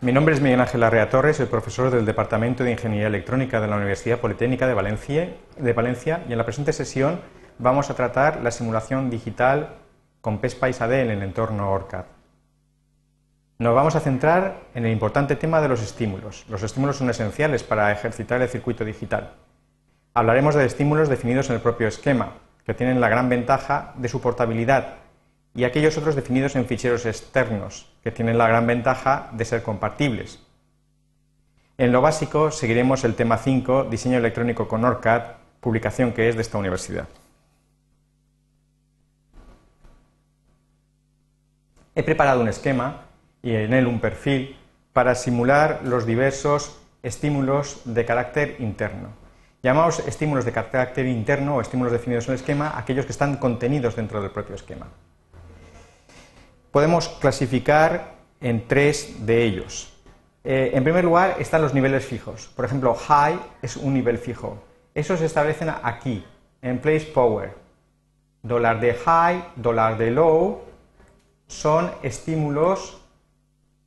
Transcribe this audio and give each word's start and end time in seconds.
Mi 0.00 0.12
nombre 0.12 0.32
es 0.32 0.40
Miguel 0.40 0.60
Ángel 0.60 0.84
Arrea 0.84 1.10
Torres, 1.10 1.38
soy 1.38 1.46
profesor 1.46 1.90
del 1.90 2.06
Departamento 2.06 2.62
de 2.62 2.70
Ingeniería 2.70 3.08
Electrónica 3.08 3.60
de 3.60 3.66
la 3.66 3.74
Universidad 3.74 4.20
Politécnica 4.20 4.68
de 4.68 4.74
Valencia, 4.74 6.24
y 6.28 6.30
en 6.30 6.38
la 6.38 6.44
presente 6.44 6.72
sesión 6.72 7.20
vamos 7.58 7.90
a 7.90 7.94
tratar 7.94 8.40
la 8.40 8.52
simulación 8.52 9.10
digital 9.10 9.74
con 10.20 10.38
PSPICE 10.38 10.84
AD 10.84 10.92
en 10.92 11.10
el 11.10 11.22
entorno 11.24 11.72
ORCAD. 11.72 12.04
Nos 13.58 13.74
vamos 13.74 13.96
a 13.96 14.00
centrar 14.00 14.60
en 14.72 14.86
el 14.86 14.92
importante 14.92 15.34
tema 15.34 15.60
de 15.60 15.66
los 15.66 15.82
estímulos. 15.82 16.46
Los 16.48 16.62
estímulos 16.62 16.98
son 16.98 17.10
esenciales 17.10 17.64
para 17.64 17.90
ejercitar 17.90 18.40
el 18.40 18.48
circuito 18.48 18.84
digital. 18.84 19.32
Hablaremos 20.14 20.54
de 20.54 20.64
estímulos 20.64 21.08
definidos 21.08 21.50
en 21.50 21.56
el 21.56 21.60
propio 21.60 21.88
esquema, 21.88 22.34
que 22.64 22.74
tienen 22.74 23.00
la 23.00 23.08
gran 23.08 23.28
ventaja 23.28 23.94
de 23.96 24.08
su 24.08 24.20
portabilidad, 24.20 24.94
y 25.56 25.64
aquellos 25.64 25.98
otros 25.98 26.14
definidos 26.14 26.54
en 26.54 26.66
ficheros 26.66 27.04
externos, 27.04 27.92
que 28.08 28.12
tienen 28.12 28.38
la 28.38 28.48
gran 28.48 28.66
ventaja 28.66 29.28
de 29.32 29.44
ser 29.44 29.62
compartibles. 29.62 30.40
En 31.76 31.92
lo 31.92 32.00
básico 32.00 32.50
seguiremos 32.50 33.04
el 33.04 33.14
tema 33.14 33.36
5, 33.36 33.84
diseño 33.84 34.16
electrónico 34.16 34.66
con 34.66 34.82
ORCAD, 34.82 35.32
publicación 35.60 36.12
que 36.12 36.30
es 36.30 36.34
de 36.34 36.40
esta 36.40 36.56
universidad. 36.56 37.06
He 41.94 42.02
preparado 42.02 42.40
un 42.40 42.48
esquema 42.48 43.02
y 43.42 43.54
en 43.54 43.74
él 43.74 43.86
un 43.86 44.00
perfil 44.00 44.56
para 44.94 45.14
simular 45.14 45.82
los 45.84 46.06
diversos 46.06 46.80
estímulos 47.02 47.82
de 47.84 48.06
carácter 48.06 48.56
interno. 48.58 49.08
Llamamos 49.62 49.98
estímulos 49.98 50.46
de 50.46 50.52
carácter 50.52 51.04
interno 51.04 51.56
o 51.56 51.60
estímulos 51.60 51.92
definidos 51.92 52.24
en 52.24 52.32
el 52.32 52.40
esquema 52.40 52.72
aquellos 52.74 53.04
que 53.04 53.12
están 53.12 53.36
contenidos 53.36 53.96
dentro 53.96 54.22
del 54.22 54.30
propio 54.30 54.54
esquema. 54.54 54.86
Podemos 56.70 57.08
clasificar 57.08 58.14
en 58.40 58.66
tres 58.68 59.26
de 59.26 59.42
ellos. 59.44 59.92
Eh, 60.44 60.70
en 60.74 60.84
primer 60.84 61.04
lugar 61.04 61.36
están 61.38 61.62
los 61.62 61.74
niveles 61.74 62.04
fijos. 62.04 62.48
Por 62.54 62.64
ejemplo, 62.64 62.94
high 62.94 63.38
es 63.62 63.76
un 63.76 63.94
nivel 63.94 64.18
fijo. 64.18 64.62
Esos 64.94 65.18
se 65.18 65.26
establecen 65.26 65.70
aquí, 65.82 66.24
en 66.62 66.78
place 66.78 67.06
power. 67.06 67.54
Dólar 68.42 68.80
de 68.80 68.94
high, 68.94 69.44
dólar 69.56 69.98
de 69.98 70.10
low 70.10 70.62
son 71.46 71.90
estímulos 72.02 73.00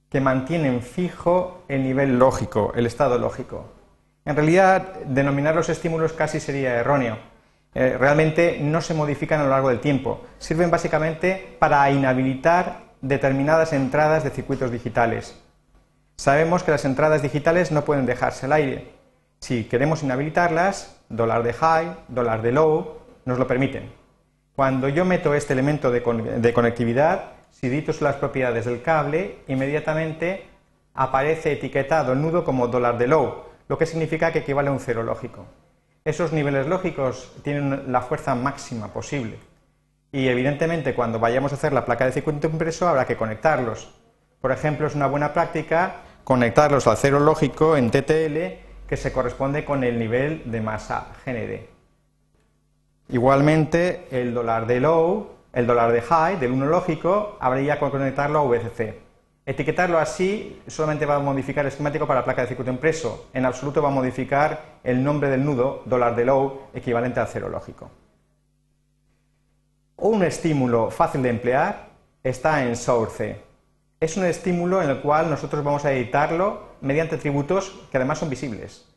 que 0.09 0.19
mantienen 0.19 0.81
fijo 0.81 1.63
el 1.67 1.83
nivel 1.83 2.19
lógico, 2.19 2.73
el 2.75 2.85
estado 2.85 3.17
lógico. 3.17 3.65
En 4.25 4.35
realidad, 4.35 4.95
denominar 5.05 5.55
los 5.55 5.69
estímulos 5.69 6.13
casi 6.13 6.39
sería 6.39 6.75
erróneo. 6.75 7.17
Eh, 7.73 7.95
realmente 7.97 8.59
no 8.61 8.81
se 8.81 8.93
modifican 8.93 9.39
a 9.39 9.43
lo 9.43 9.49
largo 9.49 9.69
del 9.69 9.79
tiempo. 9.79 10.21
Sirven 10.39 10.71
básicamente 10.71 11.55
para 11.59 11.89
inhabilitar 11.89 12.91
determinadas 13.01 13.73
entradas 13.73 14.23
de 14.23 14.29
circuitos 14.29 14.71
digitales. 14.71 15.35
Sabemos 16.17 16.63
que 16.63 16.71
las 16.71 16.85
entradas 16.85 17.21
digitales 17.21 17.71
no 17.71 17.83
pueden 17.85 18.05
dejarse 18.05 18.45
al 18.45 18.53
aire. 18.53 18.91
Si 19.39 19.63
queremos 19.63 20.03
inhabilitarlas, 20.03 21.01
dólar 21.09 21.43
de 21.43 21.53
high, 21.53 21.95
dólar 22.09 22.41
de 22.41 22.51
low, 22.51 22.99
nos 23.25 23.39
lo 23.39 23.47
permiten. 23.47 23.91
Cuando 24.55 24.89
yo 24.89 25.05
meto 25.05 25.33
este 25.33 25.53
elemento 25.53 25.89
de, 25.89 26.01
de 26.37 26.53
conectividad, 26.53 27.31
si 27.49 27.69
dito 27.69 27.91
las 28.01 28.15
propiedades 28.17 28.65
del 28.65 28.81
cable, 28.81 29.39
inmediatamente 29.47 30.45
aparece 30.93 31.53
etiquetado 31.53 32.13
el 32.13 32.21
nudo 32.21 32.43
como 32.43 32.67
dólar 32.67 32.97
de 32.97 33.07
low, 33.07 33.45
lo 33.67 33.77
que 33.77 33.85
significa 33.85 34.31
que 34.31 34.39
equivale 34.39 34.69
a 34.69 34.73
un 34.73 34.79
cero 34.79 35.03
lógico. 35.03 35.45
Esos 36.03 36.33
niveles 36.33 36.65
lógicos 36.65 37.31
tienen 37.43 37.91
la 37.91 38.01
fuerza 38.01 38.33
máxima 38.33 38.87
posible 38.87 39.37
y 40.11 40.27
evidentemente 40.27 40.95
cuando 40.95 41.19
vayamos 41.19 41.51
a 41.51 41.55
hacer 41.55 41.73
la 41.73 41.85
placa 41.85 42.05
de 42.05 42.11
circuito 42.11 42.47
impreso 42.47 42.87
habrá 42.87 43.05
que 43.05 43.15
conectarlos. 43.15 43.93
Por 44.41 44.51
ejemplo, 44.51 44.87
es 44.87 44.95
una 44.95 45.05
buena 45.05 45.31
práctica 45.31 45.97
conectarlos 46.23 46.87
al 46.87 46.97
cero 46.97 47.19
lógico 47.19 47.77
en 47.77 47.91
TTL 47.91 48.87
que 48.87 48.97
se 48.97 49.13
corresponde 49.13 49.63
con 49.63 49.83
el 49.83 49.99
nivel 49.99 50.41
de 50.49 50.61
masa 50.61 51.07
GND. 51.23 51.69
Igualmente, 53.09 54.07
el 54.09 54.33
dólar 54.33 54.65
de 54.65 54.79
low, 54.79 55.29
el 55.53 55.67
dólar 55.67 55.91
de 55.91 56.01
high, 56.01 56.39
del 56.39 56.51
1 56.51 56.65
lógico, 56.65 57.37
habría 57.39 57.79
que 57.79 57.89
conectarlo 57.91 58.39
a 58.39 58.43
VCC. 58.43 59.10
Etiquetarlo 59.43 59.97
así 59.97 60.61
solamente 60.67 61.05
va 61.05 61.15
a 61.15 61.19
modificar 61.19 61.65
el 61.65 61.71
esquemático 61.71 62.05
para 62.05 62.19
la 62.19 62.25
placa 62.25 62.43
de 62.43 62.47
circuito 62.49 62.71
impreso. 62.71 63.29
En 63.33 63.45
absoluto 63.45 63.81
va 63.81 63.89
a 63.89 63.91
modificar 63.91 64.79
el 64.83 65.03
nombre 65.03 65.29
del 65.29 65.43
nudo, 65.43 65.81
dólar 65.85 66.15
de 66.15 66.25
low, 66.25 66.67
equivalente 66.73 67.19
al 67.19 67.27
cero 67.27 67.49
lógico. 67.49 67.89
Un 69.97 70.23
estímulo 70.23 70.91
fácil 70.91 71.23
de 71.23 71.29
emplear 71.29 71.89
está 72.23 72.63
en 72.63 72.75
Source. 72.75 73.41
Es 73.99 74.17
un 74.17 74.25
estímulo 74.25 74.81
en 74.81 74.89
el 74.89 75.01
cual 75.01 75.29
nosotros 75.29 75.63
vamos 75.63 75.85
a 75.85 75.91
editarlo 75.91 76.71
mediante 76.81 77.15
atributos 77.15 77.69
que 77.91 77.97
además 77.97 78.19
son 78.19 78.29
visibles. 78.29 78.87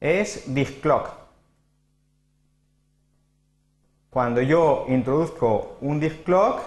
Es 0.00 0.52
DigClock. 0.52 1.10
Cuando 4.10 4.40
yo 4.40 4.86
introduzco 4.88 5.76
un 5.80 5.98
DigClock, 5.98 6.60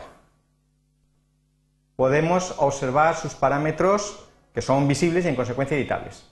podemos 1.97 2.55
observar 2.59 3.17
sus 3.17 3.33
parámetros 3.33 4.23
que 4.53 4.61
son 4.61 4.87
visibles 4.87 5.25
y 5.25 5.27
en 5.27 5.35
consecuencia 5.35 5.75
editables. 5.75 6.25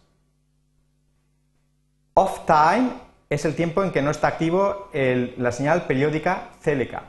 Off 2.14 2.46
time 2.46 2.92
es 3.30 3.44
el 3.44 3.56
tiempo 3.56 3.84
en 3.84 3.92
que 3.92 4.02
no 4.02 4.12
está 4.12 4.28
activo 4.30 4.90
la 4.94 5.52
señal 5.52 5.82
periódica 5.84 6.52
CLK. 6.64 7.02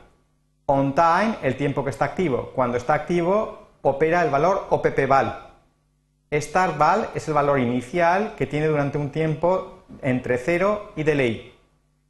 On 0.65 0.93
time, 0.93 1.37
el 1.43 1.55
tiempo 1.55 1.85
que 1.85 1.91
está 1.91 2.03
activo. 2.03 2.51
Cuando 2.53 2.75
está 2.75 2.93
activo, 2.93 3.67
opera 3.83 4.21
el 4.23 4.29
valor 4.29 4.67
OPPVAL. 4.69 5.45
Start 6.33 6.77
val 6.77 7.09
es 7.15 7.25
el 7.29 7.35
valor 7.35 7.59
inicial 7.59 8.33
que 8.35 8.47
tiene 8.47 8.67
durante 8.67 8.97
un 8.97 9.11
tiempo 9.11 9.85
entre 10.01 10.37
0 10.37 10.91
y 10.97 11.03
delay. 11.03 11.55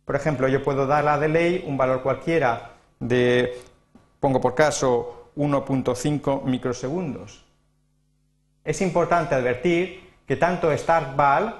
Por 0.06 0.16
ejemplo, 0.16 0.48
yo 0.48 0.64
puedo 0.64 0.88
dar 0.88 1.08
a 1.08 1.20
delay 1.20 1.64
un 1.68 1.78
valor 1.78 2.02
cualquiera 2.02 2.72
de, 3.00 3.62
pongo 4.20 4.42
por 4.42 4.56
caso, 4.56 5.17
1.5 5.38 6.44
microsegundos. 6.44 7.46
Es 8.64 8.82
importante 8.82 9.36
advertir 9.36 10.12
que 10.28 10.36
tanto 10.36 10.76
startval 10.76 11.56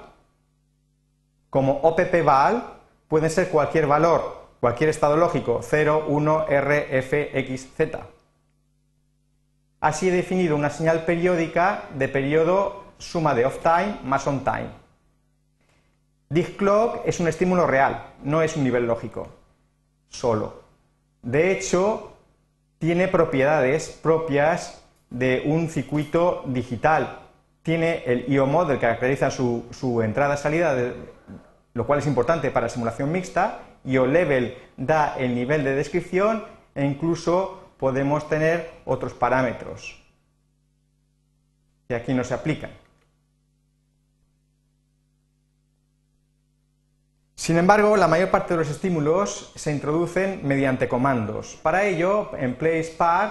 como 1.48 1.80
oppval 1.82 2.74
pueden 3.08 3.30
ser 3.30 3.48
cualquier 3.48 3.86
valor, 3.86 4.48
cualquier 4.60 4.90
estado 4.90 5.16
lógico, 5.16 5.60
0, 5.62 6.04
1, 6.08 6.46
R, 6.48 6.98
F, 6.98 7.38
X, 7.38 7.68
Z. 7.76 8.00
Así 9.80 10.08
he 10.08 10.12
definido 10.12 10.56
una 10.56 10.70
señal 10.70 11.04
periódica 11.04 11.84
de 11.94 12.08
periodo 12.08 12.84
suma 12.98 13.34
de 13.34 13.46
off 13.46 13.60
time 13.62 14.00
más 14.04 14.26
on 14.26 14.44
time. 14.44 14.70
clock 16.56 17.02
es 17.06 17.20
un 17.20 17.28
estímulo 17.28 17.66
real, 17.66 18.12
no 18.24 18.42
es 18.42 18.56
un 18.56 18.64
nivel 18.64 18.86
lógico, 18.86 19.28
solo. 20.08 20.62
De 21.22 21.52
hecho, 21.52 22.17
tiene 22.78 23.08
propiedades 23.08 23.88
propias 23.88 24.82
de 25.10 25.42
un 25.46 25.68
circuito 25.68 26.44
digital. 26.46 27.20
Tiene 27.62 28.04
el 28.06 28.32
IO 28.32 28.46
model 28.46 28.76
que 28.76 28.82
caracteriza 28.82 29.30
su, 29.30 30.00
entrada-salida, 30.02 30.94
lo 31.74 31.86
cual 31.86 31.98
es 31.98 32.06
importante 32.06 32.50
para 32.50 32.68
simulación 32.68 33.10
mixta. 33.12 33.60
IO 33.84 34.06
level 34.06 34.56
da 34.76 35.16
el 35.18 35.34
nivel 35.34 35.64
de 35.64 35.74
descripción 35.74 36.44
e 36.74 36.84
incluso 36.84 37.70
podemos 37.78 38.28
tener 38.28 38.70
otros 38.84 39.14
parámetros 39.14 40.02
que 41.88 41.94
aquí 41.94 42.12
no 42.12 42.22
se 42.24 42.34
aplican. 42.34 42.70
Sin 47.48 47.56
embargo, 47.56 47.96
la 47.96 48.08
mayor 48.08 48.30
parte 48.30 48.52
de 48.52 48.58
los 48.58 48.68
estímulos 48.68 49.52
se 49.54 49.72
introducen 49.72 50.40
mediante 50.46 50.86
comandos. 50.86 51.58
Para 51.62 51.86
ello, 51.86 52.30
en 52.36 52.56
PlacePad 52.56 53.30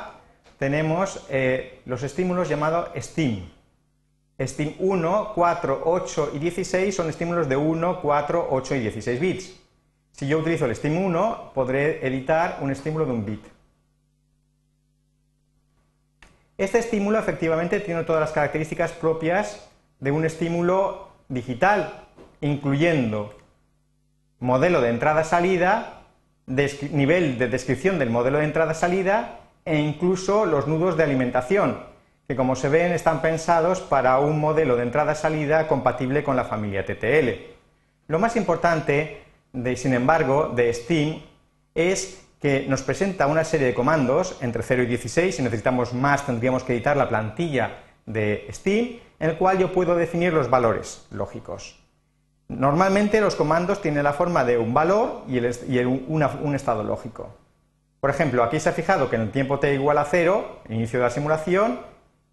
tenemos 0.57 1.23
eh, 1.29 1.81
los 1.85 2.01
estímulos 2.01 2.49
llamados 2.49 2.89
STEAM. 2.99 3.47
STEAM 4.43 4.73
1, 4.79 5.33
4, 5.35 5.81
8 5.85 6.31
y 6.33 6.39
16 6.39 6.95
son 6.95 7.09
estímulos 7.09 7.47
de 7.47 7.57
1, 7.57 8.01
4, 8.01 8.47
8 8.49 8.75
y 8.75 8.79
16 8.79 9.19
bits. 9.19 9.59
Si 10.13 10.27
yo 10.27 10.39
utilizo 10.39 10.65
el 10.65 10.75
STEAM 10.75 10.97
1, 10.97 11.51
podré 11.53 12.03
editar 12.07 12.57
un 12.61 12.71
estímulo 12.71 13.05
de 13.05 13.11
un 13.11 13.23
bit. 13.23 13.45
Este 16.57 16.79
estímulo 16.79 17.19
efectivamente 17.19 17.79
tiene 17.81 18.03
todas 18.03 18.21
las 18.21 18.31
características 18.31 18.93
propias 18.93 19.69
de 19.99 20.09
un 20.09 20.25
estímulo 20.25 21.09
digital, 21.29 22.07
incluyendo 22.41 23.36
modelo 24.39 24.81
de 24.81 24.89
entrada-salida, 24.89 26.01
nivel 26.45 27.37
de 27.37 27.47
descripción 27.47 27.99
del 27.99 28.09
modelo 28.09 28.37
de 28.37 28.45
entrada-salida 28.45 29.39
e 29.65 29.79
incluso 29.79 30.45
los 30.45 30.67
nudos 30.67 30.95
de 30.95 31.03
alimentación, 31.03 31.79
que 32.27 32.35
como 32.35 32.55
se 32.55 32.69
ven 32.69 32.91
están 32.91 33.21
pensados 33.21 33.81
para 33.81 34.19
un 34.19 34.39
modelo 34.39 34.75
de 34.75 34.83
entrada-salida 34.83 35.67
compatible 35.67 36.23
con 36.23 36.35
la 36.35 36.45
familia 36.45 36.85
TTL. 36.85 37.29
Lo 38.07 38.19
más 38.19 38.35
importante, 38.35 39.23
sin 39.75 39.93
embargo, 39.93 40.53
de 40.55 40.73
Steam 40.73 41.21
es 41.75 42.23
que 42.39 42.65
nos 42.69 42.83
presenta 42.83 43.27
una 43.27 43.43
serie 43.43 43.67
de 43.67 43.73
comandos 43.73 44.37
entre 44.41 44.61
0 44.61 44.83
y 44.83 44.85
16, 44.85 45.35
si 45.35 45.41
necesitamos 45.41 45.93
más 45.93 46.25
tendríamos 46.25 46.63
que 46.63 46.73
editar 46.73 46.95
la 46.95 47.09
plantilla 47.09 47.79
de 48.05 48.47
Steam 48.51 48.99
en 49.19 49.29
el 49.31 49.37
cual 49.37 49.57
yo 49.57 49.73
puedo 49.73 49.95
definir 49.95 50.31
los 50.33 50.49
valores 50.49 51.07
lógicos. 51.09 51.86
Normalmente 52.49 53.19
los 53.19 53.35
comandos 53.35 53.81
tienen 53.81 54.03
la 54.03 54.13
forma 54.13 54.45
de 54.45 54.57
un 54.57 54.73
valor 54.73 55.23
y, 55.27 55.39
un 55.39 56.55
estado 56.55 56.83
lógico. 56.83 57.29
Por 57.99 58.09
ejemplo, 58.09 58.43
aquí 58.43 58.59
se 58.59 58.69
ha 58.69 58.73
fijado 58.73 59.09
que 59.09 59.15
en 59.15 59.23
el 59.23 59.31
tiempo 59.31 59.59
t 59.59 59.73
igual 59.73 59.97
a 59.97 60.05
0, 60.05 60.61
inicio 60.69 60.99
de 60.99 61.05
la 61.05 61.11
simulación, 61.11 61.79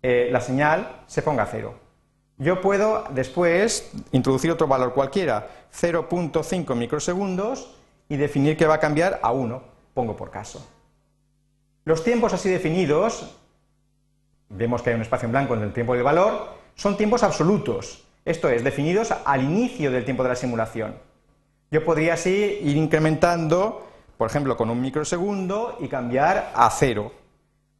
eh, 0.02 0.28
la 0.30 0.40
señal 0.40 1.02
se 1.06 1.22
ponga 1.22 1.44
a 1.44 1.46
0. 1.46 1.74
Yo 2.36 2.60
puedo 2.60 3.04
después 3.10 3.90
introducir 4.12 4.50
otro 4.50 4.66
valor 4.66 4.92
cualquiera, 4.92 5.48
0.5 5.72 6.74
microsegundos, 6.74 7.74
y 8.08 8.16
definir 8.16 8.56
que 8.56 8.66
va 8.66 8.74
a 8.74 8.80
cambiar 8.80 9.20
a 9.22 9.32
1, 9.32 9.62
pongo 9.94 10.16
por 10.16 10.30
caso. 10.30 10.66
Los 11.84 12.04
tiempos 12.04 12.32
así 12.32 12.48
definidos, 12.48 13.36
vemos 14.48 14.82
que 14.82 14.90
hay 14.90 14.96
un 14.96 15.02
espacio 15.02 15.26
en 15.26 15.32
blanco 15.32 15.54
en 15.54 15.62
el 15.62 15.72
tiempo 15.72 15.94
del 15.94 16.02
valor, 16.02 16.48
son 16.74 16.96
tiempos 16.96 17.22
absolutos, 17.22 18.04
esto 18.24 18.48
es, 18.48 18.64
definidos 18.64 19.12
al 19.24 19.42
inicio 19.42 19.90
del 19.90 20.04
tiempo 20.04 20.22
de 20.22 20.30
la 20.30 20.36
simulación. 20.36 20.96
Yo 21.70 21.84
podría 21.84 22.14
así 22.14 22.58
ir 22.62 22.76
incrementando, 22.76 23.86
por 24.16 24.30
ejemplo, 24.30 24.56
con 24.56 24.70
un 24.70 24.80
microsegundo 24.80 25.76
y 25.80 25.88
cambiar 25.88 26.52
a 26.54 26.70
cero. 26.70 27.12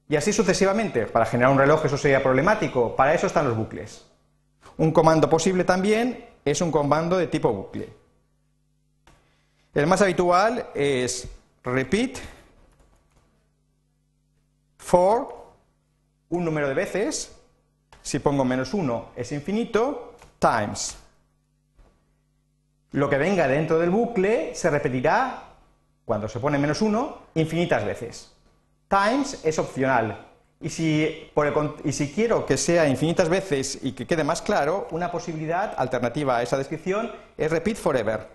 Y 0.08 0.17
así 0.17 0.32
sucesivamente. 0.32 1.06
Para 1.06 1.26
generar 1.26 1.52
un 1.52 1.58
reloj 1.58 1.85
eso 1.85 1.96
sería 1.96 2.23
problemático. 2.23 2.94
Para 2.94 3.14
eso 3.14 3.26
están 3.26 3.49
los 3.49 3.56
bucles. 3.56 4.05
Un 4.76 4.91
comando 4.93 5.31
posible 5.31 5.64
también 5.64 6.26
es 6.44 6.61
un 6.61 6.70
comando 6.70 7.17
de 7.17 7.29
tipo 7.29 7.52
bucle. 7.52 7.88
El 9.73 9.87
más 9.87 10.02
habitual 10.02 10.69
es 10.75 11.29
repeat 11.62 12.19
for 14.79 15.35
un 16.29 16.44
número 16.44 16.69
de 16.69 16.75
veces. 16.75 17.35
Si 18.02 18.19
pongo 18.19 18.44
menos 18.44 18.75
1 18.75 19.12
es 19.17 19.32
infinito 19.32 20.13
times. 20.44 20.96
Lo 22.93 23.08
que 23.08 23.17
venga 23.17 23.49
dentro 23.49 23.79
del 23.79 23.88
bucle 23.88 24.55
se 24.55 24.69
repetirá, 24.69 25.43
cuando 26.05 26.29
se 26.29 26.38
pone 26.38 26.58
menos 26.58 26.82
1, 26.82 27.19
infinitas 27.37 27.85
veces. 27.85 28.31
Times 28.88 29.41
es 29.43 29.58
opcional. 29.58 30.26
Y 30.61 30.69
si, 30.69 31.31
y 31.85 31.93
si 31.93 32.12
quiero 32.12 32.44
que 32.46 32.56
sea 32.56 32.87
infinitas 32.87 33.29
veces 33.29 33.79
y 33.82 33.93
que 33.93 34.06
quede 34.06 34.23
más 34.23 34.43
claro, 34.43 34.87
una 34.91 35.11
posibilidad 35.11 35.75
alternativa 35.76 36.37
a 36.37 36.43
esa 36.43 36.58
descripción 36.58 37.11
es 37.37 37.50
repeat 37.50 37.76
forever. 37.76 38.29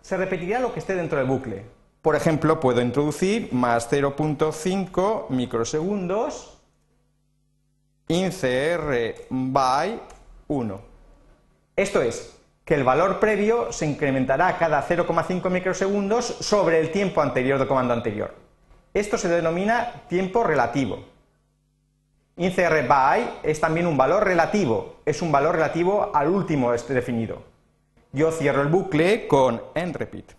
Se 0.00 0.16
repetirá 0.16 0.60
lo 0.60 0.72
que 0.72 0.80
esté 0.80 0.94
dentro 0.94 1.18
del 1.18 1.26
bucle. 1.26 1.64
Por 2.00 2.16
ejemplo, 2.16 2.58
puedo 2.58 2.80
introducir 2.80 3.52
más 3.52 3.90
0.5 3.92 5.28
microsegundos 5.28 6.57
incr 8.08 9.26
by 9.28 10.00
1. 10.48 10.80
Esto 11.76 12.02
es, 12.02 12.34
que 12.64 12.74
el 12.74 12.84
valor 12.84 13.20
previo 13.20 13.72
se 13.72 13.86
incrementará 13.86 14.58
cada 14.58 14.86
0,5 14.86 15.48
microsegundos 15.50 16.24
sobre 16.24 16.80
el 16.80 16.90
tiempo 16.90 17.22
anterior 17.22 17.58
del 17.58 17.68
comando 17.68 17.94
anterior. 17.94 18.34
Esto 18.92 19.16
se 19.16 19.28
denomina 19.28 20.02
tiempo 20.08 20.42
relativo. 20.42 21.04
incr 22.36 22.86
by 22.86 23.40
es 23.42 23.60
también 23.60 23.86
un 23.86 23.96
valor 23.96 24.24
relativo, 24.24 24.96
es 25.04 25.22
un 25.22 25.30
valor 25.30 25.54
relativo 25.54 26.10
al 26.14 26.28
último 26.28 26.72
este 26.72 26.94
definido. 26.94 27.42
Yo 28.12 28.30
cierro 28.32 28.62
el 28.62 28.68
bucle 28.68 29.28
con 29.28 29.62
repeat. 29.74 30.32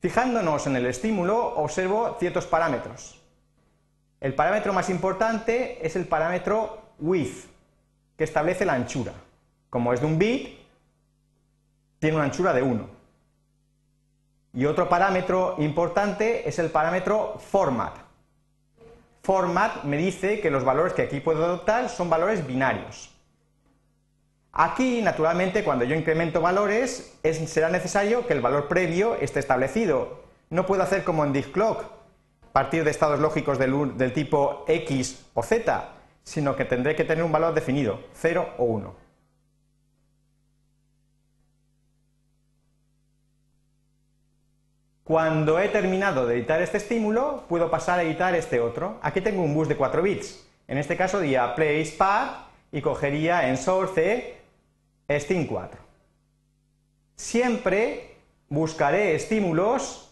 Fijándonos 0.00 0.66
en 0.66 0.76
el 0.76 0.86
estímulo, 0.86 1.54
observo 1.56 2.16
ciertos 2.18 2.46
parámetros. 2.46 3.21
El 4.22 4.34
parámetro 4.36 4.72
más 4.72 4.88
importante 4.88 5.84
es 5.84 5.96
el 5.96 6.06
parámetro 6.06 6.80
width, 7.00 7.48
que 8.16 8.22
establece 8.22 8.64
la 8.64 8.74
anchura. 8.74 9.12
Como 9.68 9.92
es 9.92 10.00
de 10.00 10.06
un 10.06 10.16
bit, 10.16 10.60
tiene 11.98 12.14
una 12.14 12.26
anchura 12.26 12.52
de 12.52 12.62
1. 12.62 12.88
Y 14.54 14.64
otro 14.66 14.88
parámetro 14.88 15.56
importante 15.58 16.48
es 16.48 16.60
el 16.60 16.70
parámetro 16.70 17.36
format. 17.40 17.96
Format 19.24 19.82
me 19.82 19.96
dice 19.96 20.38
que 20.38 20.52
los 20.52 20.62
valores 20.62 20.92
que 20.92 21.02
aquí 21.02 21.18
puedo 21.18 21.44
adoptar 21.44 21.88
son 21.88 22.08
valores 22.08 22.46
binarios. 22.46 23.10
Aquí, 24.52 25.02
naturalmente, 25.02 25.64
cuando 25.64 25.84
yo 25.84 25.96
incremento 25.96 26.40
valores, 26.40 27.18
será 27.24 27.70
necesario 27.70 28.24
que 28.28 28.34
el 28.34 28.40
valor 28.40 28.68
previo 28.68 29.16
esté 29.16 29.40
establecido. 29.40 30.22
No 30.48 30.64
puedo 30.64 30.84
hacer 30.84 31.02
como 31.02 31.24
en 31.24 31.32
clock 31.42 32.01
partir 32.52 32.84
de 32.84 32.90
estados 32.90 33.20
lógicos 33.20 33.58
del, 33.58 34.12
tipo 34.12 34.64
x 34.68 35.26
o 35.34 35.42
z, 35.42 35.88
sino 36.22 36.54
que 36.54 36.64
tendré 36.64 36.94
que 36.94 37.04
tener 37.04 37.24
un 37.24 37.32
valor 37.32 37.54
definido, 37.54 38.00
0 38.14 38.54
o 38.58 38.64
1. 38.64 39.02
Cuando 45.04 45.58
he 45.58 45.68
terminado 45.68 46.26
de 46.26 46.36
editar 46.36 46.62
este 46.62 46.78
estímulo, 46.78 47.44
puedo 47.48 47.70
pasar 47.70 47.98
a 47.98 48.02
editar 48.02 48.34
este 48.34 48.60
otro. 48.60 48.98
Aquí 49.02 49.20
tengo 49.20 49.42
un 49.42 49.52
bus 49.52 49.68
de 49.68 49.76
4 49.76 50.00
bits. 50.00 50.46
En 50.68 50.78
este 50.78 50.96
caso 50.96 51.20
diría 51.20 51.54
place 51.54 51.94
path 51.98 52.46
y 52.70 52.80
cogería 52.80 53.48
en 53.48 53.56
source 53.56 54.36
stim 55.10 55.46
4. 55.46 55.78
Siempre 57.16 58.16
buscaré 58.48 59.14
estímulos 59.14 60.11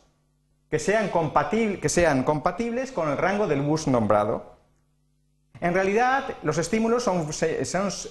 que 0.70 0.78
sean, 0.78 1.08
compatibles 2.22 2.92
con 2.92 3.08
el 3.08 3.16
rango 3.16 3.48
del 3.48 3.60
bus 3.60 3.88
nombrado. 3.88 4.54
En 5.60 5.74
realidad, 5.74 6.36
los 6.42 6.58
estímulos 6.58 7.02
son, 7.02 7.28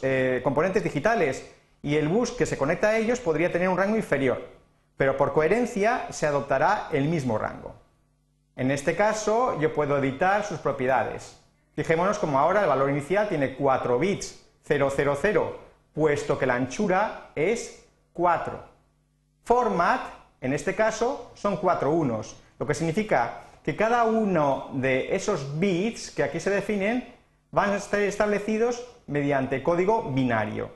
eh, 0.02 0.42
componentes 0.44 0.84
digitales 0.84 1.50
y 1.82 1.96
el 1.96 2.10
bus 2.10 2.32
que 2.32 2.46
se 2.46 2.58
conecta 2.58 2.90
a 2.90 2.98
ellos 2.98 3.22
podría 3.22 3.52
tener 3.52 3.70
un 3.70 3.78
rango 3.78 3.96
inferior, 3.96 4.46
pero 4.98 5.16
por 5.16 5.34
coherencia 5.34 6.08
se 6.10 6.28
adoptará 6.28 6.90
el 6.92 7.06
mismo 7.06 7.38
rango. 7.38 7.74
En 8.58 8.72
este 8.72 8.94
caso, 8.94 9.58
yo 9.62 9.74
puedo 9.74 9.98
editar 9.98 10.44
sus 10.44 10.60
propiedades. 10.60 11.40
Fijémonos 11.76 12.20
como 12.20 12.38
ahora 12.38 12.62
el 12.62 12.68
valor 12.68 12.90
inicial 12.90 13.30
tiene 13.30 13.56
4 13.56 13.98
bits 13.98 14.46
000, 14.68 15.60
puesto 15.94 16.38
que 16.38 16.46
la 16.46 16.56
anchura 16.56 17.32
es 17.36 17.86
4. 18.12 18.60
Format, 19.46 20.02
en 20.42 20.52
este 20.52 20.76
caso, 20.76 21.32
son 21.36 21.56
4 21.56 21.90
unos, 21.90 22.36
lo 22.60 22.68
que 22.68 22.74
significa 22.74 23.42
que 23.64 23.76
cada 23.76 24.04
uno 24.04 24.70
de 24.74 25.16
esos 25.16 25.60
bits 25.60 26.12
que 26.12 26.24
aquí 26.24 26.40
se 26.40 26.50
definen 26.50 27.16
van 27.52 27.72
a 27.72 27.78
estar 27.78 28.02
establecidos 28.02 28.86
mediante 29.08 29.64
código 29.64 30.12
binario. 30.12 30.70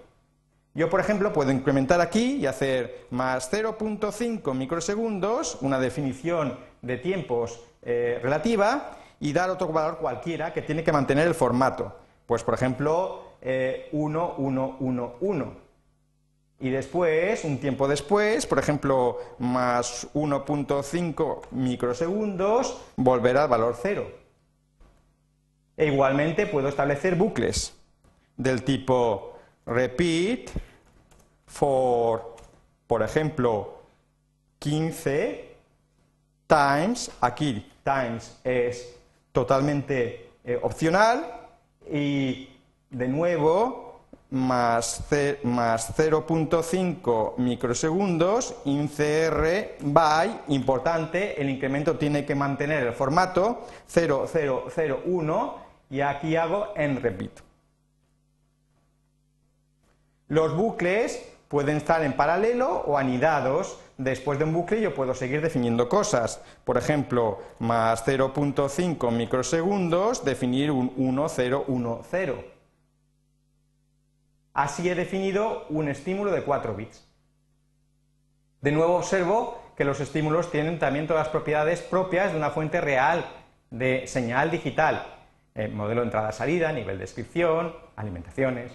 Yo, 0.73 0.89
por 0.89 0.99
ejemplo, 0.99 1.31
puedo 1.31 1.51
incrementar 1.51 2.01
aquí 2.01 2.37
y 2.37 2.47
hacer 2.47 3.05
más 3.11 3.51
0.5 3.51 4.55
microsegundos, 4.55 5.59
una 5.61 5.79
definición 5.79 6.57
de 6.81 6.97
tiempos 6.97 7.61
eh, 7.83 8.19
relativa, 8.23 8.97
y 9.19 9.33
dar 9.33 9.51
otro 9.51 9.67
valor 9.67 9.99
cualquiera 9.99 10.51
que 10.51 10.63
tiene 10.63 10.83
que 10.83 10.91
mantener 10.91 11.27
el 11.27 11.35
formato. 11.35 11.95
Pues, 12.25 12.43
por 12.43 12.55
ejemplo, 12.55 13.33
1, 13.91 14.35
1, 14.37 14.77
1, 14.79 15.15
1 15.19 15.62
y 16.63 16.69
después, 16.69 17.43
un 17.43 17.57
tiempo 17.57 17.89
después, 17.89 18.45
por 18.45 18.57
ejemplo, 18.57 19.19
más 19.37 20.07
1.5 20.13 21.41
microsegundos, 21.51 22.79
volverá 22.95 23.43
al 23.43 23.49
valor 23.49 23.75
cero. 23.81 24.09
E 25.75 25.87
igualmente 25.87 26.47
puedo 26.47 26.69
establecer 26.69 27.17
bucles 27.17 27.73
del 28.37 28.63
tipo 28.63 29.37
repeat 29.65 30.51
for, 31.47 32.37
por 32.87 33.03
ejemplo, 33.03 33.81
15 34.59 35.55
times, 36.47 37.11
aquí 37.19 37.69
times 37.83 38.39
es 38.45 38.95
totalmente 39.33 40.29
eh, 40.45 40.57
opcional 40.63 41.25
y 41.91 42.47
de 42.89 43.09
nuevo 43.09 43.82
más, 44.33 45.05
0.5 45.09 47.37
microsegundos, 47.37 48.55
incr 48.65 49.77
by, 49.79 50.41
importante, 50.47 51.39
el 51.39 51.51
incremento 51.51 51.97
tiene 51.97 52.25
que 52.25 52.33
mantener 52.33 52.87
el 52.87 52.93
formato 52.93 53.67
0001 53.87 55.57
y 55.91 56.01
aquí 56.01 56.35
hago 56.35 56.69
en 56.75 56.99
repeat. 57.01 57.41
Los 60.29 60.55
bucles 60.55 61.23
pueden 61.47 61.77
estar 61.77 62.03
en 62.03 62.13
paralelo 62.13 62.83
o 62.87 62.97
anidados. 62.97 63.77
Después 63.99 64.39
de 64.39 64.45
un 64.45 64.53
bucle 64.53 64.81
yo 64.81 64.95
puedo 64.95 65.13
seguir 65.13 65.41
definiendo 65.41 65.87
cosas. 65.87 66.41
Por 66.63 66.79
ejemplo, 66.79 67.37
más 67.59 68.03
0.5 68.03 69.11
microsegundos, 69.11 70.25
definir 70.25 70.71
un 70.71 70.91
1010. 70.97 72.52
Así 74.53 74.87
he 74.87 74.95
definido 74.95 75.65
un 75.69 75.89
estímulo 75.89 76.31
de 76.31 76.43
4 76.43 76.75
bits. 76.75 77.03
De 78.61 78.71
nuevo 78.71 78.95
observo 78.95 79.61
que 79.75 79.83
los 79.83 79.99
estímulos 79.99 80.51
tienen 80.51 80.79
también 80.79 81.07
todas 81.07 81.25
las 81.25 81.31
propiedades 81.31 81.81
propias 81.81 82.31
de 82.31 82.37
una 82.37 82.51
fuente 82.51 82.79
real 82.79 83.25
de 83.71 84.05
señal 84.05 84.51
digital, 84.51 85.05
eh, 85.55 85.67
modelo 85.67 86.01
de 86.01 86.05
entrada-salida, 86.05 86.71
nivel 86.71 86.97
de 86.97 87.03
descripción, 87.03 87.75
alimentaciones. 87.95 88.71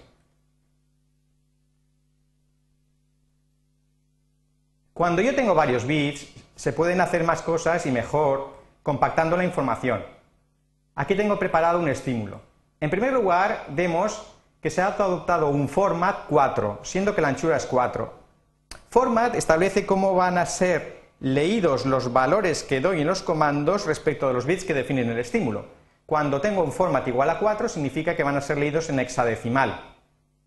Cuando 4.92 5.22
yo 5.22 5.32
tengo 5.36 5.54
varios 5.54 5.86
bits, 5.86 6.28
se 6.56 6.72
pueden 6.72 7.00
hacer 7.00 7.22
más 7.22 7.40
cosas 7.42 7.86
y 7.86 7.92
mejor 7.92 8.58
compactando 8.82 9.36
la 9.36 9.44
información. 9.44 10.04
Aquí 10.96 11.14
tengo 11.14 11.38
preparado 11.38 11.78
un 11.78 11.88
estímulo. 11.88 12.40
En 12.80 12.90
primer 12.90 13.12
lugar, 13.12 13.66
vemos 13.68 14.34
que 14.60 14.70
se 14.70 14.82
ha 14.82 14.88
adoptado 14.88 15.48
un 15.48 15.68
format 15.68 16.26
4, 16.28 16.80
siendo 16.82 17.14
que 17.14 17.20
la 17.20 17.28
anchura 17.28 17.56
es 17.56 17.66
4. 17.66 18.12
Format 18.90 19.34
establece 19.34 19.86
cómo 19.86 20.14
van 20.14 20.38
a 20.38 20.46
ser 20.46 20.98
leídos 21.20 21.86
los 21.86 22.12
valores 22.12 22.62
que 22.62 22.80
doy 22.80 23.00
en 23.00 23.06
los 23.06 23.22
comandos 23.22 23.86
respecto 23.86 24.28
de 24.28 24.34
los 24.34 24.46
bits 24.46 24.64
que 24.64 24.74
definen 24.74 25.10
el 25.10 25.18
estímulo. 25.18 25.66
Cuando 26.06 26.40
tengo 26.40 26.62
un 26.62 26.72
format 26.72 27.06
igual 27.06 27.30
a 27.30 27.38
4 27.38 27.68
significa 27.68 28.16
que 28.16 28.24
van 28.24 28.36
a 28.36 28.40
ser 28.40 28.58
leídos 28.58 28.88
en 28.88 28.98
hexadecimal. 28.98 29.94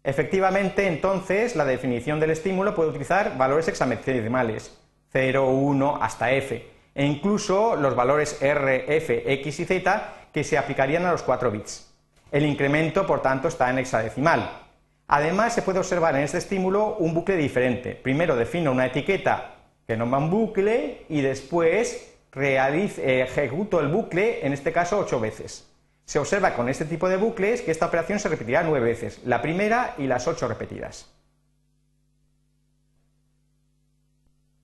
Efectivamente, 0.04 0.88
entonces, 0.88 1.56
la 1.56 1.66
definición 1.66 2.20
del 2.20 2.32
estímulo 2.32 2.74
puede 2.74 2.90
utilizar 2.90 3.38
valores 3.38 3.68
hexadecimales, 3.68 4.76
0, 5.12 5.50
1 5.50 6.00
hasta 6.02 6.32
f, 6.32 6.68
e 6.96 7.06
incluso 7.06 7.76
los 7.76 7.96
valores 7.96 8.42
r, 8.42 8.98
f, 8.98 9.34
x 9.34 9.60
y 9.60 9.66
z 9.66 10.04
que 10.34 10.44
se 10.44 10.58
aplicarían 10.58 11.06
a 11.06 11.12
los 11.12 11.22
4 11.22 11.52
bits. 11.52 11.91
El 12.32 12.46
incremento, 12.46 13.06
por 13.06 13.22
tanto, 13.22 13.50
está 13.50 13.70
en 13.70 13.80
hexadecimal. 13.80 14.62
Además, 15.08 15.54
se 15.54 15.62
puede 15.62 15.80
observar 15.80 16.16
en 16.16 16.24
este 16.24 16.38
estímulo 16.38 16.96
un 16.96 17.14
bucle 17.14 17.36
diferente. 17.36 17.94
Primero 17.96 18.38
defino 18.38 18.72
una 18.72 18.86
etiqueta 18.86 19.56
que 19.86 19.98
nombra 19.98 20.20
un 20.20 20.30
bucle 20.30 21.06
y 21.10 21.20
después 21.20 22.14
eh, 22.34 23.26
ejecuto 23.28 23.82
el 23.82 23.90
bucle, 23.90 24.46
en 24.46 24.54
este 24.54 24.72
caso, 24.72 25.00
8 25.00 25.20
veces. 25.20 25.68
Se 26.06 26.18
observa 26.18 26.54
con 26.54 26.70
este 26.70 26.86
tipo 26.86 27.10
de 27.10 27.18
bucles 27.18 27.62
que 27.62 27.72
esta 27.72 27.88
operación 27.88 28.20
se 28.20 28.30
repetirá 28.30 28.64
9 28.64 28.86
veces, 28.86 29.20
la 29.26 29.42
primera 29.42 29.96
y 29.98 30.08
las 30.08 30.28
8 30.28 30.48
repetidas. 30.48 31.10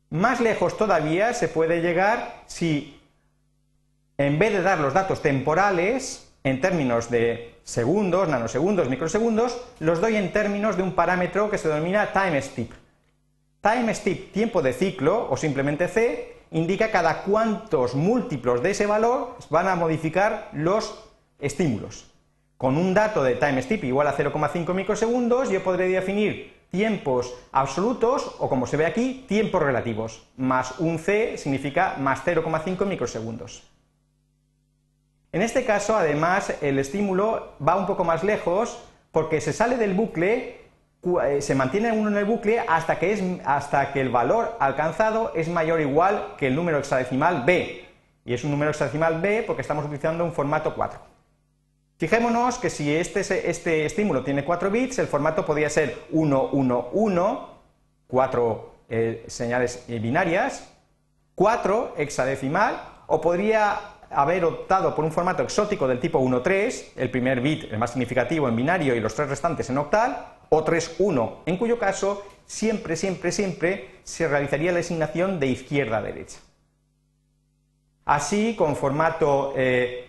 Más 0.09 0.39
lejos 0.39 0.77
todavía 0.77 1.33
se 1.33 1.49
puede 1.49 1.81
llegar 1.81 2.43
si, 2.45 3.01
en 4.17 4.39
vez 4.39 4.53
de 4.53 4.61
dar 4.61 4.79
los 4.79 4.93
datos 4.93 5.21
temporales, 5.21 6.26
en 6.43 6.61
términos 6.61 7.09
de 7.09 7.55
segundos, 7.63 8.29
nanosegundos, 8.29 8.89
microsegundos, 8.89 9.59
los 9.79 9.99
doy 9.99 10.15
en 10.15 10.31
términos 10.31 10.77
de 10.77 10.83
un 10.83 10.93
parámetro 10.93 11.49
que 11.49 11.57
se 11.57 11.67
denomina 11.67 12.13
time 12.13 12.41
step. 12.41 12.71
Time 13.61 13.93
step, 13.93 14.31
tiempo 14.31 14.61
de 14.61 14.73
ciclo, 14.73 15.27
o 15.29 15.35
simplemente 15.35 15.87
c, 15.87 16.37
indica 16.51 16.91
cada 16.91 17.23
cuántos 17.23 17.95
múltiplos 17.95 18.63
de 18.63 18.71
ese 18.71 18.85
valor 18.85 19.35
van 19.49 19.67
a 19.67 19.75
modificar 19.75 20.49
los 20.53 21.03
estímulos. 21.39 22.05
Con 22.57 22.77
un 22.77 22.93
dato 22.93 23.23
de 23.23 23.35
time 23.35 23.61
step 23.61 23.83
igual 23.83 24.07
a 24.07 24.15
0,5 24.15 24.73
microsegundos, 24.73 25.49
yo 25.49 25.63
podré 25.63 25.89
definir 25.89 26.57
tiempos 26.71 27.33
absolutos, 27.51 28.35
o 28.39 28.49
como 28.49 28.67
se 28.67 28.77
ve 28.77 28.85
aquí, 28.85 29.25
tiempos 29.27 29.61
relativos. 29.61 30.23
Más 30.37 30.79
un 30.79 30.99
c 30.99 31.37
significa 31.37 31.95
más 31.99 32.23
0,5 32.25 32.85
microsegundos. 32.85 33.63
En 35.31 35.41
este 35.41 35.65
caso, 35.65 35.95
además, 35.95 36.53
el 36.61 36.79
estímulo 36.79 37.53
va 37.65 37.75
un 37.75 37.85
poco 37.85 38.03
más 38.03 38.23
lejos 38.23 38.81
porque 39.11 39.41
se 39.41 39.51
sale 39.51 39.77
del 39.77 39.93
bucle, 39.93 40.61
eh, 41.25 41.41
se 41.41 41.55
mantiene 41.55 41.91
uno 41.91 42.09
en 42.09 42.17
el 42.17 42.25
bucle 42.25 42.59
hasta 42.59 42.97
que, 42.97 43.13
el 43.95 44.09
valor 44.09 44.55
alcanzado 44.59 45.33
es 45.35 45.49
mayor 45.49 45.79
o 45.79 45.81
igual 45.81 46.35
que 46.37 46.47
el 46.47 46.55
número 46.55 46.77
hexadecimal 46.77 47.43
b. 47.43 47.85
Y 48.25 48.33
es 48.33 48.43
un 48.43 48.51
número 48.51 48.71
hexadecimal 48.71 49.21
b 49.21 49.43
porque 49.45 49.61
estamos 49.61 49.85
utilizando 49.85 50.23
un 50.23 50.33
formato 50.33 50.73
4. 50.73 50.99
Fijémonos 51.97 52.57
que 52.59 52.69
si 52.69 52.95
este, 52.95 53.49
este 53.49 53.85
estímulo 53.85 54.23
tiene 54.23 54.45
4 54.45 54.69
bits, 54.69 54.99
el 54.99 55.07
formato 55.07 55.45
podría 55.45 55.69
ser 55.69 55.97
1, 56.11 56.49
1, 56.51 56.89
1, 56.91 57.49
4 58.07 58.73
señales 59.27 59.83
binarias, 59.87 60.71
4 61.35 61.95
hexadecimal, 61.97 62.81
o 63.07 63.19
podría 63.19 63.96
haber 64.09 64.45
optado 64.45 64.95
por 64.95 65.03
un 65.05 65.11
formato 65.11 65.43
exótico 65.43 65.87
del 65.87 65.99
tipo 65.99 66.19
1-3, 66.19 66.93
el 66.95 67.09
primer 67.09 67.41
bit 67.41 67.71
el 67.71 67.77
más 67.77 67.91
significativo 67.91 68.47
en 68.47 68.55
binario 68.55 68.95
y 68.95 68.99
los 68.99 69.13
tres 69.13 69.29
restantes 69.29 69.69
en 69.69 69.77
octal, 69.77 70.25
o 70.49 70.63
3-1, 70.63 71.37
en 71.45 71.57
cuyo 71.57 71.77
caso 71.77 72.25
siempre, 72.45 72.95
siempre, 72.95 73.31
siempre 73.31 73.99
se 74.03 74.27
realizaría 74.27 74.71
la 74.71 74.79
asignación 74.79 75.39
de 75.39 75.47
izquierda 75.47 75.97
a 75.97 76.01
derecha. 76.01 76.39
Así, 78.05 78.55
con 78.55 78.75
formato 78.77 79.53
1-1-1-1, 79.53 79.55
eh, 79.57 80.07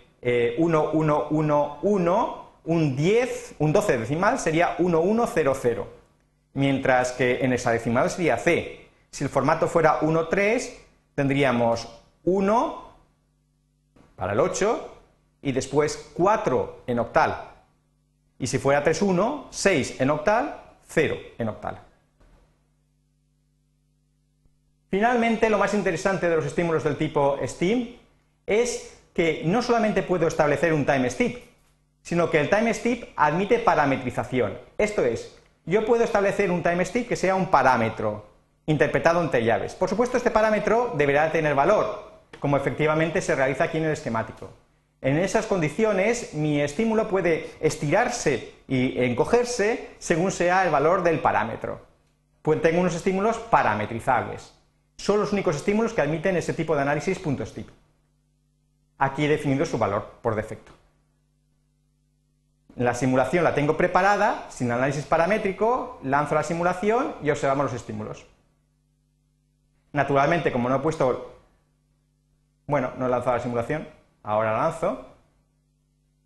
eh, 1.82 2.48
un 2.64 2.96
10, 2.96 3.54
un 3.58 3.72
12 3.72 3.98
decimal 3.98 4.38
sería 4.38 4.76
1-1-0-0, 4.78 5.84
mientras 6.54 7.12
que 7.12 7.44
en 7.44 7.52
esa 7.52 7.72
decimal 7.72 8.08
sería 8.10 8.36
C. 8.36 8.88
Si 9.10 9.24
el 9.24 9.30
formato 9.30 9.66
fuera 9.66 10.00
1-3, 10.00 10.70
tendríamos 11.14 11.88
1, 12.24 12.87
para 14.18 14.32
el 14.32 14.40
8 14.40 14.94
y 15.42 15.52
después 15.52 16.10
4 16.14 16.82
en 16.88 16.98
octal. 16.98 17.52
Y 18.38 18.48
si 18.48 18.58
fuera 18.58 18.82
3, 18.82 19.00
1, 19.00 19.46
6 19.50 20.00
en 20.00 20.10
octal, 20.10 20.60
0 20.88 21.16
en 21.38 21.48
octal. 21.48 21.80
Finalmente, 24.90 25.48
lo 25.48 25.58
más 25.58 25.72
interesante 25.72 26.28
de 26.28 26.36
los 26.36 26.46
estímulos 26.46 26.82
del 26.82 26.96
tipo 26.96 27.38
STEAM 27.46 27.90
es 28.46 28.98
que 29.14 29.42
no 29.44 29.62
solamente 29.62 30.02
puedo 30.02 30.26
establecer 30.26 30.72
un 30.72 30.84
time 30.84 31.08
step, 31.10 31.40
sino 32.02 32.28
que 32.30 32.40
el 32.40 32.50
time 32.50 32.74
step 32.74 33.10
admite 33.14 33.60
parametrización. 33.60 34.58
Esto 34.78 35.04
es, 35.04 35.38
yo 35.64 35.84
puedo 35.84 36.02
establecer 36.02 36.50
un 36.50 36.62
time 36.62 36.84
step 36.84 37.06
que 37.06 37.16
sea 37.16 37.34
un 37.34 37.50
parámetro 37.50 38.26
interpretado 38.66 39.22
entre 39.22 39.44
llaves. 39.44 39.74
Por 39.74 39.88
supuesto, 39.88 40.16
este 40.16 40.30
parámetro 40.30 40.94
deberá 40.96 41.30
tener 41.30 41.54
valor, 41.54 42.07
como 42.40 42.56
efectivamente 42.56 43.20
se 43.20 43.34
realiza 43.34 43.64
aquí 43.64 43.78
en 43.78 43.84
el 43.84 43.92
esquemático. 43.92 44.50
En 45.00 45.16
esas 45.16 45.46
condiciones, 45.46 46.34
mi 46.34 46.60
estímulo 46.60 47.08
puede 47.08 47.50
estirarse 47.60 48.54
y 48.66 49.00
encogerse 49.02 49.90
según 49.98 50.32
sea 50.32 50.64
el 50.64 50.70
valor 50.70 51.02
del 51.02 51.20
parámetro. 51.20 51.80
Pues 52.42 52.60
tengo 52.60 52.80
unos 52.80 52.94
estímulos 52.94 53.38
parametrizables. 53.38 54.52
Son 54.96 55.20
los 55.20 55.32
únicos 55.32 55.54
estímulos 55.54 55.92
que 55.92 56.00
admiten 56.00 56.36
ese 56.36 56.52
tipo 56.52 56.74
de 56.74 56.82
análisis 56.82 57.18
punto. 57.18 57.44
Aquí 58.98 59.24
he 59.24 59.28
definido 59.28 59.64
su 59.64 59.78
valor 59.78 60.14
por 60.20 60.34
defecto. 60.34 60.72
La 62.74 62.94
simulación 62.94 63.44
la 63.44 63.54
tengo 63.54 63.76
preparada, 63.76 64.46
sin 64.50 64.70
análisis 64.70 65.04
paramétrico, 65.04 66.00
lanzo 66.02 66.34
la 66.34 66.42
simulación 66.42 67.14
y 67.22 67.30
observamos 67.30 67.64
los 67.64 67.74
estímulos. 67.74 68.26
Naturalmente, 69.92 70.52
como 70.52 70.68
no 70.68 70.76
he 70.76 70.80
puesto 70.80 71.37
bueno, 72.68 72.92
no 72.98 73.06
he 73.06 73.08
lanzado 73.08 73.36
la 73.36 73.42
simulación, 73.42 73.88
ahora 74.22 74.52
la 74.52 74.58
lanzo 74.58 75.06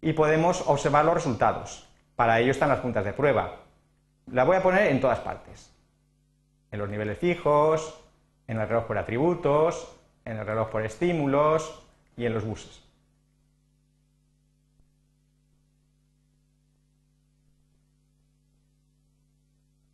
y 0.00 0.12
podemos 0.12 0.64
observar 0.66 1.04
los 1.04 1.14
resultados. 1.14 1.88
Para 2.16 2.40
ello 2.40 2.50
están 2.50 2.68
las 2.68 2.80
puntas 2.80 3.04
de 3.04 3.12
prueba. 3.12 3.60
La 4.26 4.42
voy 4.42 4.56
a 4.56 4.62
poner 4.62 4.88
en 4.88 5.00
todas 5.00 5.20
partes. 5.20 5.72
En 6.72 6.80
los 6.80 6.88
niveles 6.88 7.18
fijos, 7.18 7.96
en 8.48 8.58
el 8.58 8.68
reloj 8.68 8.86
por 8.86 8.98
atributos, 8.98 9.96
en 10.24 10.36
el 10.36 10.44
reloj 10.44 10.68
por 10.68 10.84
estímulos 10.84 11.86
y 12.16 12.26
en 12.26 12.34
los 12.34 12.44
buses. 12.44 12.82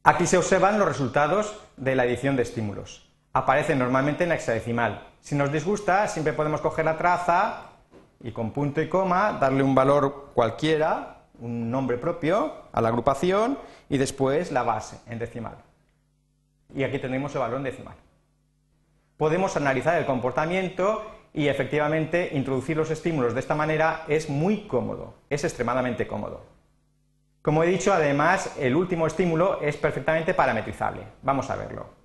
Aquí 0.02 0.26
se 0.26 0.38
observan 0.38 0.78
los 0.78 0.88
resultados 0.88 1.60
de 1.76 1.94
la 1.94 2.06
edición 2.06 2.36
de 2.36 2.42
estímulos 2.42 3.07
aparece 3.38 3.76
normalmente 3.76 4.24
en 4.24 4.32
hexadecimal. 4.32 5.06
Si 5.20 5.34
nos 5.34 5.52
disgusta, 5.52 6.08
siempre 6.08 6.32
podemos 6.32 6.60
coger 6.60 6.84
la 6.84 6.98
traza 6.98 7.62
y 8.20 8.32
con 8.32 8.50
punto 8.50 8.82
y 8.82 8.88
coma 8.88 9.38
darle 9.40 9.62
un 9.62 9.74
valor 9.74 10.30
cualquiera, 10.34 11.22
un 11.38 11.70
nombre 11.70 11.98
propio 11.98 12.52
a 12.72 12.80
la 12.80 12.88
agrupación 12.88 13.56
y 13.88 13.96
después 13.96 14.50
la 14.50 14.64
base 14.64 14.98
en 15.06 15.20
decimal. 15.20 15.56
Y 16.74 16.82
aquí 16.82 16.98
tenemos 16.98 17.32
el 17.34 17.40
valor 17.40 17.58
en 17.58 17.64
decimal. 17.64 17.94
Podemos 19.16 19.56
analizar 19.56 19.96
el 19.98 20.06
comportamiento 20.06 21.04
y 21.32 21.46
efectivamente 21.46 22.30
introducir 22.32 22.76
los 22.76 22.90
estímulos 22.90 23.34
de 23.34 23.40
esta 23.40 23.54
manera 23.54 24.04
es 24.08 24.28
muy 24.28 24.66
cómodo, 24.66 25.14
es 25.30 25.44
extremadamente 25.44 26.08
cómodo. 26.08 26.42
Como 27.42 27.62
he 27.62 27.68
dicho, 27.68 27.92
además, 27.92 28.56
el 28.58 28.74
último 28.74 29.06
estímulo 29.06 29.60
es 29.62 29.76
perfectamente 29.76 30.34
parametrizable. 30.34 31.02
Vamos 31.22 31.48
a 31.50 31.56
verlo 31.56 31.97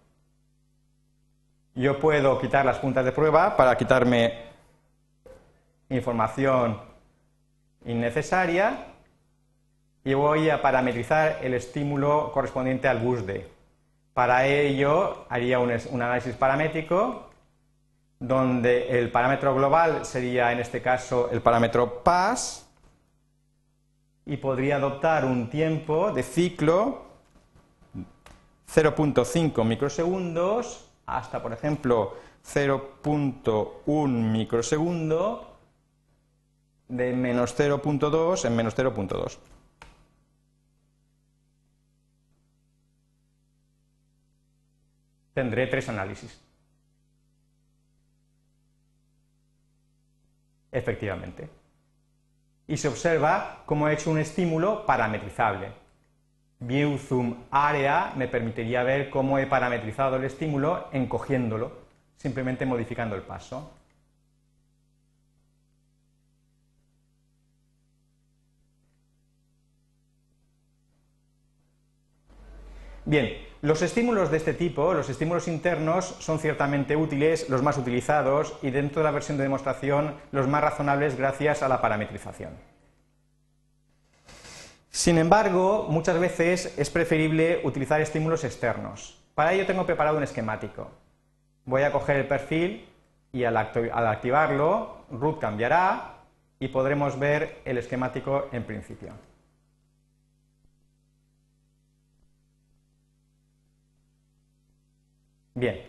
yo 1.75 1.99
puedo 1.99 2.39
quitar 2.39 2.65
las 2.65 2.77
puntas 2.77 3.03
de 3.03 3.11
prueba 3.11 3.57
para 3.57 3.75
quitarme 3.75 4.33
información 5.89 6.79
innecesaria 7.85 8.87
y 10.03 10.13
voy 10.13 10.49
a 10.49 10.61
parametrizar 10.61 11.39
el 11.41 11.53
estímulo 11.53 12.31
correspondiente 12.31 12.87
al 12.87 12.99
bus 12.99 13.25
D. 13.25 13.49
Para 14.13 14.45
ello 14.45 15.25
haría 15.29 15.59
un, 15.59 15.71
análisis 15.71 16.35
paramétrico 16.35 17.29
donde 18.19 18.99
el 18.99 19.09
parámetro 19.11 19.55
global 19.55 20.05
sería 20.05 20.51
en 20.51 20.59
este 20.59 20.81
caso 20.81 21.29
el 21.31 21.41
parámetro 21.41 22.03
pass 22.03 22.69
y 24.25 24.37
podría 24.37 24.75
adoptar 24.75 25.25
un 25.25 25.49
tiempo 25.49 26.11
de 26.11 26.23
ciclo 26.23 27.05
0.5 28.73 29.65
microsegundos 29.65 30.82
hasta, 31.05 31.41
por 31.41 31.53
ejemplo, 31.53 32.17
0.1 32.45 34.07
microsegundo 34.07 35.57
de 36.87 37.13
menos 37.13 37.57
0.2 37.57 38.45
en 38.45 38.55
menos 38.55 38.75
0.2. 38.77 39.37
Tendré 45.33 45.67
tres 45.67 45.89
análisis. 45.89 46.39
Efectivamente. 50.71 51.49
Y 52.67 52.77
se 52.77 52.87
observa 52.87 53.63
cómo 53.65 53.87
he 53.87 53.93
hecho 53.93 54.11
un 54.11 54.19
estímulo 54.19 54.85
parametrizable. 54.85 55.82
View 56.65 56.97
Zoom 56.97 57.35
Area 57.51 58.13
me 58.15 58.27
permitiría 58.27 58.83
ver 58.83 59.09
cómo 59.09 59.37
he 59.37 59.47
parametrizado 59.47 60.15
el 60.15 60.23
estímulo 60.23 60.87
encogiéndolo, 60.93 61.71
simplemente 62.17 62.65
modificando 62.65 63.15
el 63.15 63.21
paso. 63.21 63.73
Bien, 73.05 73.37
los 73.61 73.81
estímulos 73.81 74.31
de 74.31 74.37
este 74.37 74.53
tipo, 74.53 74.93
los 74.93 75.09
estímulos 75.09 75.49
internos, 75.49 76.15
son 76.19 76.39
ciertamente 76.39 76.95
útiles, 76.95 77.49
los 77.49 77.61
más 77.61 77.77
utilizados 77.77 78.57
y 78.61 78.71
dentro 78.71 79.01
de 79.01 79.03
la 79.03 79.11
versión 79.11 79.37
de 79.37 79.43
demostración 79.43 80.15
los 80.31 80.47
más 80.47 80.63
razonables 80.63 81.17
gracias 81.17 81.61
a 81.61 81.67
la 81.67 81.81
parametrización. 81.81 82.72
Sin 84.93 85.17
embargo, 85.17 85.87
muchas 85.89 86.19
veces 86.19 86.75
es 86.77 86.91
preferible 86.91 87.61
utilizar 87.63 87.99
estímulos 87.99 88.43
externos. 88.43 89.19
Para 89.33 89.51
ello 89.51 89.65
tengo 89.65 89.87
preparado 89.87 90.17
un 90.17 90.23
esquemático. 90.23 90.91
Voy 91.65 91.81
a 91.81 91.91
coger 91.91 92.17
el 92.17 92.27
perfil 92.27 92.87
y 93.31 93.43
al, 93.43 93.57
activarlo, 93.57 95.05
root 95.09 95.39
cambiará 95.39 96.17
y 96.59 96.67
podremos 96.67 97.17
ver 97.17 97.59
el 97.65 97.79
esquemático 97.79 98.49
en 98.51 98.65
principio. 98.65 99.13
Bien. 105.55 105.87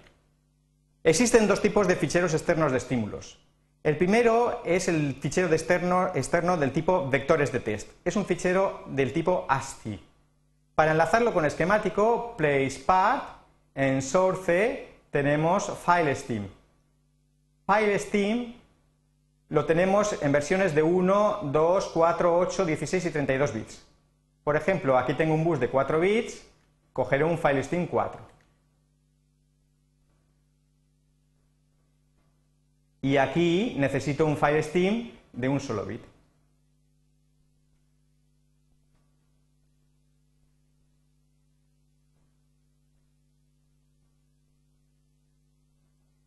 Existen 1.03 1.47
dos 1.47 1.61
tipos 1.61 1.87
de 1.87 1.97
ficheros 1.97 2.33
externos 2.33 2.73
de 2.73 2.79
estímulos. 2.79 3.39
El 3.85 3.99
primero 3.99 4.63
es 4.65 4.89
el 4.89 5.15
fichero 5.21 5.53
externo, 5.53 6.11
externo 6.15 6.57
del 6.57 6.73
tipo 6.73 7.07
vectores 7.11 7.53
de 7.53 7.61
test. 7.61 7.91
Es 8.03 8.17
un 8.17 8.25
fichero 8.25 8.83
del 8.87 9.13
tipo 9.13 9.45
ASCII. 9.47 10.03
Para 10.75 10.93
enlazarlo 10.93 11.35
con 11.35 11.45
el 11.45 11.49
esquemático, 11.49 12.35
placepath, 12.39 13.23
en 13.75 14.01
source 14.01 14.89
tenemos 15.11 15.71
filesteam. 15.85 16.49
Filesteam 17.67 18.55
lo 19.51 19.67
tenemos 19.67 20.17
en 20.23 20.33
versiones 20.33 20.75
de 20.75 20.83
1, 20.83 21.41
2, 21.53 21.91
4, 21.93 22.39
8, 22.39 22.65
16 22.65 23.05
y 23.05 23.11
32 23.11 23.53
bits. 23.53 23.87
Por 24.45 24.57
ejemplo, 24.57 24.97
aquí 24.97 25.13
tengo 25.13 25.35
un 25.35 25.45
bus 25.45 25.61
de 25.61 25.69
4 25.69 26.01
bits, 26.01 26.43
cogeré 26.95 27.25
un 27.25 27.37
filesteam 27.37 27.87
4. 27.87 28.34
Y 33.05 33.19
aquí 33.19 33.75
necesito 33.77 34.25
un 34.25 34.35
file 34.35 34.63
Steam 34.63 35.11
de 35.35 35.47
un 35.47 35.61
solo 35.61 35.85
bit. 35.85 36.01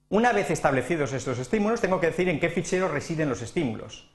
Una 0.09 0.31
vez 0.33 0.51
establecidos 0.51 1.13
estos 1.13 1.39
estímulos, 1.39 1.81
tengo 1.81 1.99
que 1.99 2.11
decir 2.11 2.29
en 2.29 2.39
qué 2.39 2.51
fichero 2.51 2.87
residen 2.87 3.29
los 3.29 3.41
estímulos. 3.41 4.07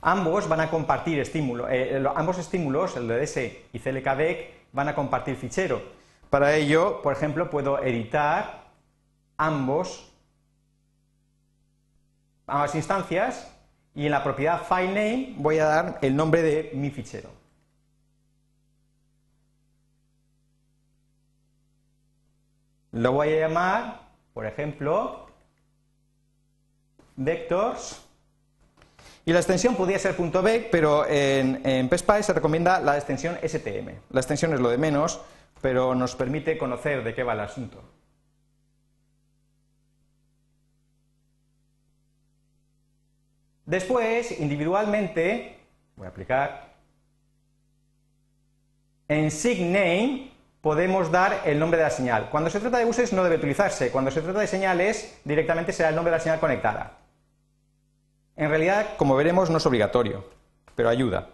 Ambos 0.00 0.48
van 0.48 0.60
a 0.60 0.70
compartir 0.70 1.18
estímulo, 1.18 1.68
eh, 1.68 2.02
ambos 2.14 2.38
estímulos, 2.38 2.96
el 2.96 3.08
de 3.08 3.26
DS 3.26 3.58
y 3.74 3.78
CLKDEC, 3.78 4.70
van 4.72 4.88
a 4.88 4.94
compartir 4.94 5.36
fichero. 5.36 5.82
Para 6.30 6.56
ello, 6.56 7.02
por 7.02 7.12
ejemplo, 7.12 7.50
puedo 7.50 7.82
editar 7.84 8.70
ambos 9.36 10.13
ambas 12.46 12.74
instancias 12.74 13.50
y 13.94 14.06
en 14.06 14.10
la 14.10 14.22
propiedad 14.22 14.62
FileName 14.62 15.34
voy 15.36 15.58
a 15.58 15.66
dar 15.66 15.98
el 16.02 16.16
nombre 16.16 16.42
de 16.42 16.70
mi 16.74 16.90
fichero. 16.90 17.30
Lo 22.92 23.12
voy 23.12 23.32
a 23.32 23.40
llamar, 23.40 24.00
por 24.32 24.46
ejemplo, 24.46 25.26
vectors 27.16 28.00
y 29.26 29.32
la 29.32 29.38
extensión 29.38 29.74
podría 29.74 29.98
ser 29.98 30.14
.vec, 30.16 30.70
pero 30.70 31.06
en, 31.08 31.60
en 31.64 31.88
PSPy 31.88 32.22
se 32.22 32.32
recomienda 32.32 32.80
la 32.80 32.96
extensión 32.96 33.36
STM. 33.42 33.90
La 34.10 34.20
extensión 34.20 34.52
es 34.52 34.60
lo 34.60 34.68
de 34.68 34.78
menos, 34.78 35.20
pero 35.62 35.94
nos 35.94 36.14
permite 36.14 36.58
conocer 36.58 37.02
de 37.02 37.14
qué 37.14 37.22
va 37.22 37.32
el 37.32 37.40
asunto. 37.40 37.82
Después, 43.66 44.38
individualmente, 44.40 45.58
voy 45.96 46.06
a 46.06 46.10
aplicar, 46.10 46.74
en 49.08 49.30
SIGNAME 49.30 50.32
podemos 50.60 51.10
dar 51.10 51.42
el 51.44 51.58
nombre 51.58 51.78
de 51.78 51.84
la 51.84 51.90
señal. 51.90 52.30
Cuando 52.30 52.48
se 52.48 52.60
trata 52.60 52.78
de 52.78 52.84
buses 52.86 53.12
no 53.12 53.22
debe 53.22 53.36
utilizarse, 53.36 53.90
cuando 53.90 54.10
se 54.10 54.22
trata 54.22 54.40
de 54.40 54.46
señales 54.46 55.20
directamente 55.24 55.72
será 55.72 55.90
el 55.90 55.94
nombre 55.94 56.10
de 56.10 56.16
la 56.18 56.22
señal 56.22 56.40
conectada. 56.40 56.98
En 58.36 58.48
realidad, 58.48 58.96
como 58.96 59.14
veremos, 59.14 59.50
no 59.50 59.58
es 59.58 59.66
obligatorio, 59.66 60.24
pero 60.74 60.88
ayuda. 60.88 61.28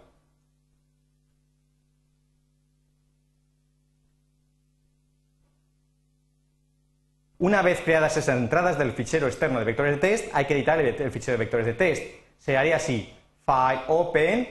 Una 7.41 7.63
vez 7.63 7.81
creadas 7.81 8.15
esas 8.17 8.37
entradas 8.37 8.77
del 8.77 8.91
fichero 8.91 9.25
externo 9.25 9.57
de 9.57 9.65
vectores 9.65 9.95
de 9.95 9.99
test, 9.99 10.27
hay 10.31 10.45
que 10.45 10.53
editar 10.53 10.79
el, 10.79 11.11
fichero 11.11 11.39
de 11.39 11.43
vectores 11.43 11.65
de 11.65 11.73
test. 11.73 12.03
Se 12.37 12.55
haría 12.55 12.75
así, 12.75 13.11
file 13.47 13.81
open 13.87 14.47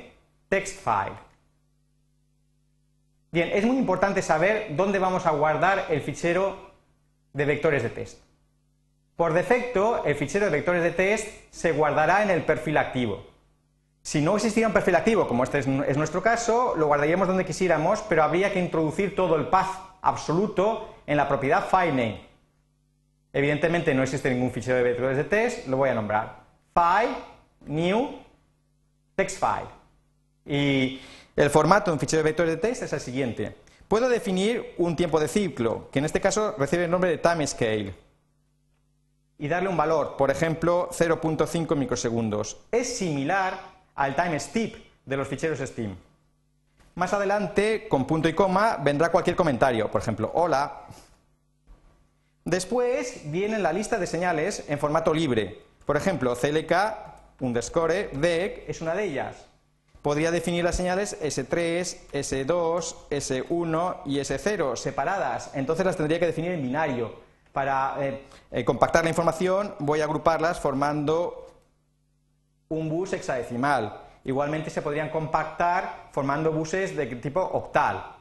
text 0.48 0.82
file. 0.82 1.16
Bien, 3.30 3.48
es 3.52 3.64
muy 3.64 3.76
importante 3.76 4.22
saber 4.22 4.74
dónde 4.74 4.98
vamos 4.98 5.24
a 5.26 5.30
guardar 5.30 5.86
el 5.88 6.00
fichero 6.00 6.72
de 7.32 7.44
vectores 7.44 7.84
de 7.84 7.90
test. 7.90 8.18
Por 9.14 9.34
defecto, 9.34 10.04
el 10.04 10.16
fichero 10.16 10.46
de 10.46 10.50
vectores 10.50 10.82
de 10.82 10.90
test 10.90 11.28
se 11.52 11.70
guardará 11.70 12.24
en 12.24 12.30
el 12.30 12.42
perfil 12.42 12.76
activo. 12.76 13.24
Si 14.02 14.20
no 14.20 14.34
existiera 14.34 14.66
un 14.66 14.74
perfil 14.74 14.96
activo, 14.96 15.28
como 15.28 15.44
este 15.44 15.60
es, 15.60 15.68
nuestro 15.96 16.24
caso, 16.24 16.74
lo 16.76 16.88
guardaríamos 16.88 17.28
donde 17.28 17.44
quisiéramos, 17.44 18.02
pero 18.08 18.24
habría 18.24 18.52
que 18.52 18.58
introducir 18.58 19.14
todo 19.14 19.36
el 19.36 19.46
path 19.46 19.78
absoluto 20.02 20.92
en 21.06 21.16
la 21.16 21.28
propiedad 21.28 21.68
filename. 21.68 22.29
Evidentemente 23.32 23.94
no 23.94 24.02
existe 24.02 24.30
ningún 24.30 24.50
fichero 24.50 24.76
de 24.76 24.82
vectores 24.82 25.16
de 25.16 25.24
test, 25.24 25.66
lo 25.66 25.76
voy 25.76 25.90
a 25.90 25.94
nombrar 25.94 26.40
file, 26.74 27.14
new, 27.66 28.18
text 29.14 29.38
file. 29.38 29.68
Y 30.46 31.00
el 31.36 31.50
formato 31.50 31.92
en 31.92 31.98
fichero 31.98 32.22
de 32.22 32.30
vectores 32.30 32.54
de 32.54 32.60
test 32.60 32.82
es 32.82 32.92
el 32.92 33.00
siguiente. 33.00 33.56
Puedo 33.88 34.08
definir 34.08 34.74
un 34.78 34.96
tiempo 34.96 35.18
de 35.18 35.28
ciclo, 35.28 35.88
que 35.90 35.98
en 35.98 36.04
este 36.04 36.20
caso 36.20 36.54
recibe 36.58 36.84
el 36.84 36.90
nombre 36.90 37.10
de 37.10 37.18
timescale, 37.18 37.94
y 39.38 39.48
darle 39.48 39.68
un 39.68 39.76
valor, 39.76 40.16
por 40.16 40.30
ejemplo, 40.30 40.90
0.5 40.92 41.74
microsegundos. 41.74 42.58
Es 42.70 42.96
similar 42.96 43.58
al 43.94 44.14
time 44.14 44.38
step 44.38 44.76
de 45.04 45.16
los 45.16 45.26
ficheros 45.26 45.58
Steam. 45.58 45.96
Más 46.94 47.12
adelante, 47.14 47.86
con 47.88 48.06
punto 48.06 48.28
y 48.28 48.34
coma, 48.34 48.76
vendrá 48.76 49.10
cualquier 49.10 49.34
comentario, 49.34 49.90
por 49.90 50.02
ejemplo, 50.02 50.30
hola, 50.34 50.82
Después 52.44 53.22
viene 53.26 53.58
la 53.58 53.72
lista 53.72 53.98
de 53.98 54.06
señales 54.06 54.64
en 54.68 54.78
formato 54.78 55.12
libre. 55.12 55.62
Por 55.84 55.96
ejemplo, 55.96 56.34
CLK 56.34 56.72
underscore 57.40 58.10
DEC 58.12 58.64
es 58.68 58.80
una 58.80 58.94
de 58.94 59.04
ellas. 59.04 59.46
Podría 60.02 60.30
definir 60.30 60.64
las 60.64 60.76
señales 60.76 61.20
S3, 61.20 62.10
S2, 62.12 62.94
S1 63.10 63.96
y 64.06 64.18
S0 64.18 64.76
separadas. 64.76 65.50
Entonces 65.54 65.84
las 65.84 65.96
tendría 65.96 66.18
que 66.18 66.26
definir 66.26 66.52
en 66.52 66.62
binario. 66.62 67.14
Para 67.52 67.96
eh, 68.00 68.22
eh, 68.50 68.64
compactar 68.64 69.04
la 69.04 69.10
información 69.10 69.74
voy 69.78 70.00
a 70.00 70.04
agruparlas 70.04 70.58
formando 70.58 71.52
un 72.68 72.88
bus 72.88 73.12
hexadecimal. 73.12 74.00
Igualmente 74.24 74.70
se 74.70 74.80
podrían 74.80 75.10
compactar 75.10 76.08
formando 76.12 76.52
buses 76.52 76.96
de 76.96 77.06
tipo 77.06 77.40
octal. 77.40 78.19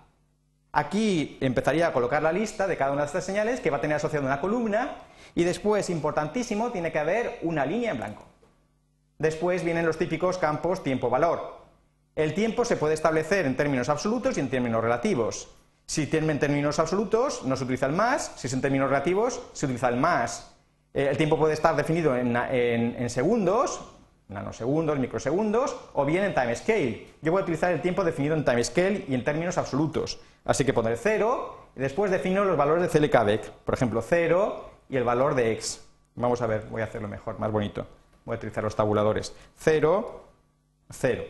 Aquí 0.71 1.37
empezaría 1.41 1.87
a 1.87 1.93
colocar 1.93 2.21
la 2.21 2.31
lista 2.31 2.67
de 2.67 2.77
cada 2.77 2.91
una 2.91 3.01
de 3.01 3.07
estas 3.07 3.25
señales 3.25 3.59
que 3.59 3.69
va 3.69 3.77
a 3.77 3.81
tener 3.81 3.97
asociada 3.97 4.25
una 4.25 4.41
columna 4.41 4.97
y 5.35 5.43
después, 5.43 5.89
importantísimo, 5.89 6.71
tiene 6.71 6.91
que 6.91 6.99
haber 6.99 7.39
una 7.41 7.65
línea 7.65 7.91
en 7.91 7.97
blanco. 7.97 8.25
Después 9.17 9.63
vienen 9.63 9.85
los 9.85 9.97
típicos 9.97 10.37
campos 10.37 10.83
tiempo-valor. 10.83 11.59
El 12.15 12.33
tiempo 12.33 12.65
se 12.65 12.77
puede 12.77 12.93
establecer 12.93 13.45
en 13.45 13.55
términos 13.55 13.89
absolutos 13.89 14.37
y 14.37 14.41
en 14.41 14.49
términos 14.49 14.81
relativos. 14.81 15.49
Si 15.85 16.05
tiene 16.05 16.31
en 16.31 16.39
términos 16.39 16.77
absolutos, 16.77 17.43
no 17.45 17.55
se 17.55 17.63
utiliza 17.63 17.87
el 17.87 17.93
más, 17.93 18.33
si 18.35 18.47
es 18.47 18.53
en 18.53 18.61
términos 18.61 18.89
relativos, 18.89 19.41
se 19.53 19.65
utiliza 19.65 19.89
el 19.89 19.97
más. 19.97 20.55
Eh, 20.93 21.07
el 21.09 21.17
tiempo 21.17 21.37
puede 21.37 21.53
estar 21.53 21.75
definido 21.75 22.15
en, 22.15 23.09
segundos, 23.09 23.81
nanosegundos, 24.29 24.97
microsegundos, 24.99 25.75
o 25.93 26.05
bien 26.05 26.23
en 26.23 26.33
time 26.33 26.55
scale. 26.55 27.07
Yo 27.21 27.31
voy 27.31 27.41
a 27.41 27.43
utilizar 27.43 27.73
el 27.73 27.81
tiempo 27.81 28.03
definido 28.03 28.35
en 28.35 28.45
time 28.45 28.63
scale 28.63 29.05
y 29.07 29.15
en 29.15 29.23
términos 29.23 29.57
absolutos. 29.57 30.19
Así 30.45 30.63
que 30.63 30.73
pondré 30.73 30.95
0 30.95 31.57
y 31.75 31.79
después 31.79 32.11
defino 32.11 32.45
los 32.45 32.55
valores 32.55 32.91
de 32.91 32.99
CLKBEC. 32.99 33.49
Por 33.49 33.73
ejemplo, 33.73 34.01
0 34.01 34.69
y 34.87 34.97
el 34.97 35.03
valor 35.03 35.35
de 35.35 35.51
x. 35.53 35.85
Vamos 36.15 36.41
a 36.41 36.47
ver, 36.47 36.65
voy 36.69 36.81
a 36.81 36.85
hacerlo 36.85 37.07
mejor, 37.07 37.39
más 37.39 37.51
bonito. 37.51 37.85
Voy 38.25 38.35
a 38.35 38.37
utilizar 38.37 38.63
los 38.63 38.75
tabuladores. 38.75 39.35
0, 39.57 40.23
0. 40.91 41.23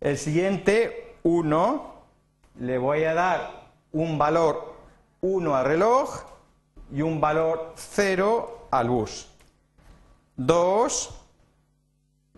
El 0.00 0.18
siguiente, 0.18 1.16
1, 1.22 1.94
le 2.60 2.78
voy 2.78 3.04
a 3.04 3.14
dar 3.14 3.70
un 3.92 4.18
valor 4.18 4.74
1 5.22 5.56
al 5.56 5.64
reloj 5.64 6.24
y 6.92 7.00
un 7.00 7.20
valor 7.20 7.72
0 7.76 8.68
al 8.70 8.88
bus. 8.88 9.30
2, 10.36 11.23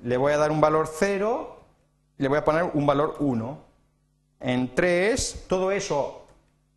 le 0.03 0.17
voy 0.17 0.33
a 0.33 0.39
dar 0.39 0.51
un 0.51 0.61
valor 0.61 0.89
0, 0.93 1.57
le 2.19 2.29
voy 2.29 2.39
a 2.39 2.45
poner 2.45 2.71
un 2.75 2.87
valor 2.87 3.17
1. 3.21 3.59
En 4.41 4.75
3, 4.75 5.47
todo 5.49 5.71
eso 5.71 6.27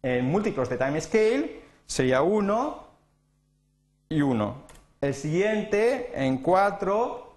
en 0.01 0.25
múltiplos 0.25 0.69
de 0.69 0.77
time 0.77 1.01
scale 1.01 1.61
sería 1.85 2.21
1 2.21 2.83
y 4.09 4.21
1. 4.21 4.55
El 5.01 5.13
siguiente, 5.13 6.11
en 6.13 6.37
4, 6.39 7.33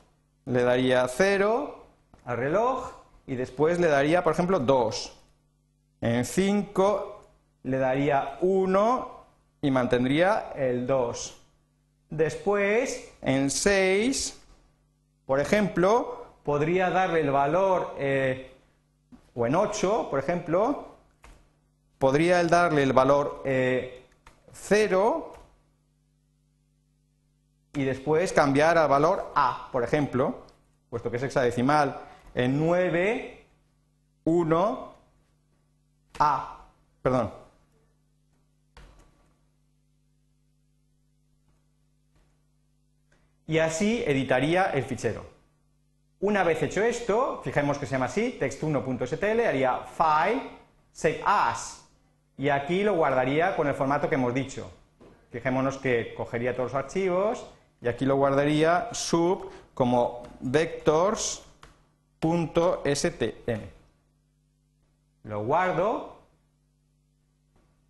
le 0.47 0.63
daría 0.63 1.07
0 1.07 1.85
al 2.25 2.37
reloj 2.37 2.93
y 3.27 3.37
después 3.37 3.79
le 3.79 3.89
daría, 3.89 4.25
por 4.25 4.33
ejemplo, 4.33 4.59
2. 4.59 5.19
En 6.01 6.25
5 6.25 7.21
le 7.65 7.79
daría 7.79 8.39
1 8.41 9.25
y 9.63 9.71
mantendría 9.71 10.53
el 10.57 10.87
2. 10.87 11.39
Después, 12.11 13.13
en 13.23 13.51
6, 13.51 14.42
por 15.33 15.41
ejemplo, 15.41 16.27
podría 16.45 16.91
darle 16.91 17.21
el 17.21 17.31
valor, 17.31 17.95
eh, 17.97 18.53
o 19.35 19.47
en 19.47 19.55
8, 19.55 20.09
por 20.11 20.19
ejemplo, 20.19 20.89
podría 21.99 22.45
darle 22.45 22.83
el 22.83 22.93
valor 22.93 23.41
0 23.43 23.43
eh, 23.47 24.05
y 27.73 27.85
después 27.85 28.31
cambiar 28.35 28.77
al 28.77 28.91
valor 28.91 29.33
A, 29.35 29.71
por 29.73 29.83
ejemplo, 29.83 30.43
puesto 30.91 31.11
que 31.11 31.17
es 31.17 31.23
hexadecimal, 31.23 31.99
en 32.35 32.59
9, 32.59 33.47
1, 34.25 34.95
A, 36.19 36.67
perdón. 37.01 37.42
Y 43.47 43.59
así 43.59 44.03
editaría 44.07 44.67
el 44.67 44.85
fichero. 44.85 45.27
Una 46.21 46.45
vez 46.45 46.63
hecho 46.63 46.83
esto, 46.85 47.41
fijemos 47.43 47.79
que 47.79 47.87
se 47.87 47.93
llama 47.93 48.07
así, 48.07 48.39
text1.stl, 48.41 49.41
haría 49.41 49.81
file, 49.81 50.43
save 50.93 51.21
as, 51.27 51.85
y 52.39 52.49
aquí 52.49 52.85
lo 52.85 52.95
guardaría 52.95 53.57
con 53.57 53.67
el 53.67 53.75
formato 53.75 54.09
que 54.09 54.15
hemos 54.15 54.33
dicho. 54.33 54.71
Fijémonos 55.33 55.79
que 55.79 56.15
cogería 56.15 56.55
todos 56.55 56.73
los 56.73 56.79
archivos, 56.85 57.45
y 57.81 57.89
aquí 57.89 58.05
lo 58.05 58.15
guardaría 58.17 58.89
sub 58.93 59.51
como 59.75 60.23
vectors.stm. 60.41 61.43
Lo 65.25 65.45
guardo 65.45 66.19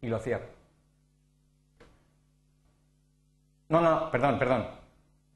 y 0.01 0.09
lo 0.09 0.19
cierro. 0.19 0.47
No, 3.69 3.81
no, 3.81 4.11
perdón, 4.11 4.39
perdón. 4.39 4.82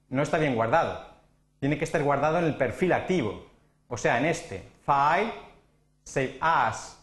No 0.09 0.23
está 0.23 0.38
bien 0.38 0.55
guardado. 0.55 1.05
Tiene 1.61 1.79
que 1.79 1.85
estar 1.85 2.03
guardado 2.03 2.38
en 2.38 2.45
el 2.45 2.57
perfil 2.57 2.92
activo. 2.92 3.47
O 3.88 3.97
sea, 3.97 4.19
en 4.19 4.27
este. 4.27 4.62
File, 4.85 5.33
Save 6.05 6.38
As. 6.40 6.99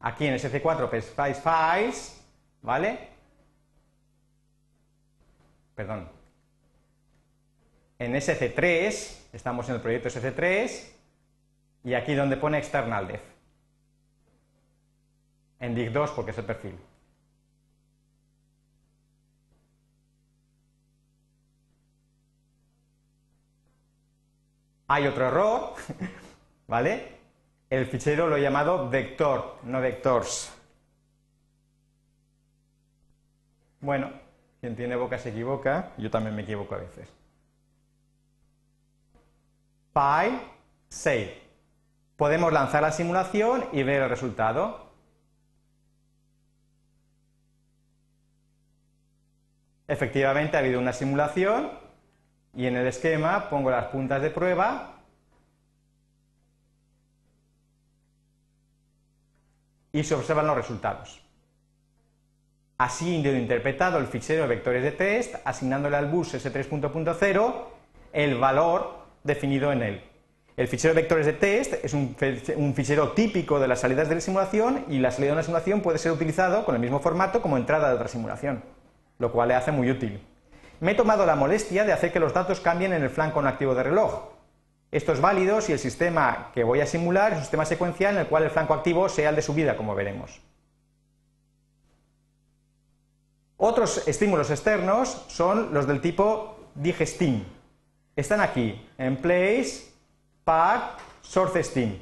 Aquí 0.00 0.26
en 0.26 0.34
SC4, 0.34 0.88
Files 0.88 1.42
Files, 1.42 2.24
¿vale? 2.62 3.08
Perdón, 5.74 6.08
en 7.98 8.14
SC3, 8.14 9.28
estamos 9.32 9.68
en 9.68 9.76
el 9.76 9.80
proyecto 9.80 10.08
SC3, 10.08 10.86
y 11.84 11.94
aquí 11.94 12.14
donde 12.14 12.36
pone 12.36 12.58
external 12.58 13.08
def. 13.08 13.22
En 15.60 15.74
DIG2 15.74 16.14
porque 16.14 16.32
es 16.32 16.38
el 16.38 16.44
perfil. 16.44 16.78
Hay 24.88 25.06
otro 25.06 25.26
error, 25.26 25.74
¿vale? 26.68 27.16
El 27.68 27.86
fichero 27.86 28.28
lo 28.28 28.36
he 28.36 28.42
llamado 28.42 28.88
vector, 28.88 29.58
no 29.64 29.80
vectors. 29.80 30.52
Bueno, 33.80 34.10
quien 34.60 34.76
tiene 34.76 34.96
boca 34.96 35.18
se 35.18 35.30
equivoca, 35.30 35.92
yo 35.98 36.10
también 36.10 36.34
me 36.34 36.42
equivoco 36.42 36.74
a 36.74 36.78
veces. 36.78 37.08
File, 39.92 40.40
Save. 40.88 41.42
Podemos 42.16 42.52
lanzar 42.52 42.82
la 42.82 42.92
simulación 42.92 43.64
y 43.72 43.82
ver 43.82 44.02
el 44.02 44.08
resultado. 44.08 44.86
Efectivamente 49.88 50.56
ha 50.56 50.60
habido 50.60 50.80
una 50.80 50.92
simulación 50.92 51.70
y 52.56 52.66
en 52.66 52.76
el 52.76 52.86
esquema 52.86 53.50
pongo 53.50 53.70
las 53.70 53.86
puntas 53.86 54.22
de 54.22 54.30
prueba 54.30 54.94
y 59.92 60.02
se 60.02 60.14
observan 60.14 60.46
los 60.46 60.56
resultados. 60.56 61.22
Así 62.78 63.14
interpretado 63.14 63.98
el 63.98 64.06
fichero 64.06 64.42
de 64.42 64.48
vectores 64.48 64.82
de 64.82 64.92
test, 64.92 65.36
asignándole 65.44 65.96
al 65.96 66.06
bus 66.06 66.34
S3.0 66.34 67.54
el 68.12 68.38
valor 68.38 68.98
definido 69.22 69.72
en 69.72 69.82
él. 69.82 70.04
El 70.56 70.68
fichero 70.68 70.94
de 70.94 71.02
vectores 71.02 71.26
de 71.26 71.34
test 71.34 71.74
es 71.84 71.92
un, 71.92 72.16
fichero 72.74 73.12
típico 73.12 73.60
de 73.60 73.68
las 73.68 73.80
salidas 73.80 74.08
de 74.08 74.14
la 74.14 74.20
simulación 74.22 74.86
y 74.88 74.98
la 74.98 75.10
salida 75.10 75.28
de 75.28 75.34
una 75.34 75.42
simulación 75.42 75.82
puede 75.82 75.98
ser 75.98 76.12
utilizado 76.12 76.64
con 76.64 76.74
el 76.74 76.80
mismo 76.80 77.00
formato 77.00 77.42
como 77.42 77.58
entrada 77.58 77.88
de 77.88 77.94
otra 77.94 78.08
simulación, 78.08 78.62
lo 79.18 79.32
cual 79.32 79.48
le 79.48 79.54
hace 79.54 79.72
muy 79.72 79.90
útil. 79.90 80.20
Me 80.80 80.92
he 80.92 80.94
tomado 80.94 81.24
la 81.24 81.36
molestia 81.36 81.84
de 81.84 81.92
hacer 81.92 82.12
que 82.12 82.20
los 82.20 82.34
datos 82.34 82.60
cambien 82.60 82.92
en 82.92 83.02
el 83.02 83.10
flanco 83.10 83.40
no 83.40 83.48
activo 83.48 83.74
de 83.74 83.82
reloj. 83.82 84.30
Esto 84.90 85.12
es 85.12 85.20
válido 85.20 85.60
si 85.60 85.72
el 85.72 85.78
sistema 85.78 86.50
que 86.54 86.64
voy 86.64 86.80
a 86.80 86.86
simular 86.86 87.32
es 87.32 87.38
un 87.38 87.44
sistema 87.44 87.64
secuencial 87.64 88.14
en 88.14 88.20
el 88.20 88.26
cual 88.26 88.44
el 88.44 88.50
flanco 88.50 88.74
activo 88.74 89.08
sea 89.08 89.30
el 89.30 89.36
de 89.36 89.42
subida, 89.42 89.76
como 89.76 89.94
veremos. 89.94 90.40
Otros 93.56 94.06
estímulos 94.06 94.50
externos 94.50 95.24
son 95.28 95.72
los 95.72 95.86
del 95.86 96.00
tipo 96.00 96.58
digestin, 96.74 97.46
están 98.14 98.40
aquí, 98.40 98.86
en 98.98 99.16
place, 99.16 99.92
pack, 100.44 100.98
source 101.22 101.62
steam. 101.62 101.98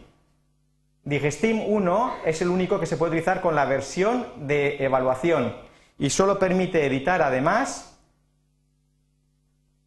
Digestim 1.04 1.62
1 1.66 2.14
es 2.24 2.42
el 2.42 2.48
único 2.48 2.80
que 2.80 2.86
se 2.86 2.96
puede 2.96 3.10
utilizar 3.10 3.40
con 3.40 3.54
la 3.54 3.66
versión 3.66 4.26
de 4.46 4.84
evaluación 4.84 5.56
y 5.98 6.10
solo 6.10 6.38
permite 6.38 6.86
editar 6.86 7.22
además 7.22 7.93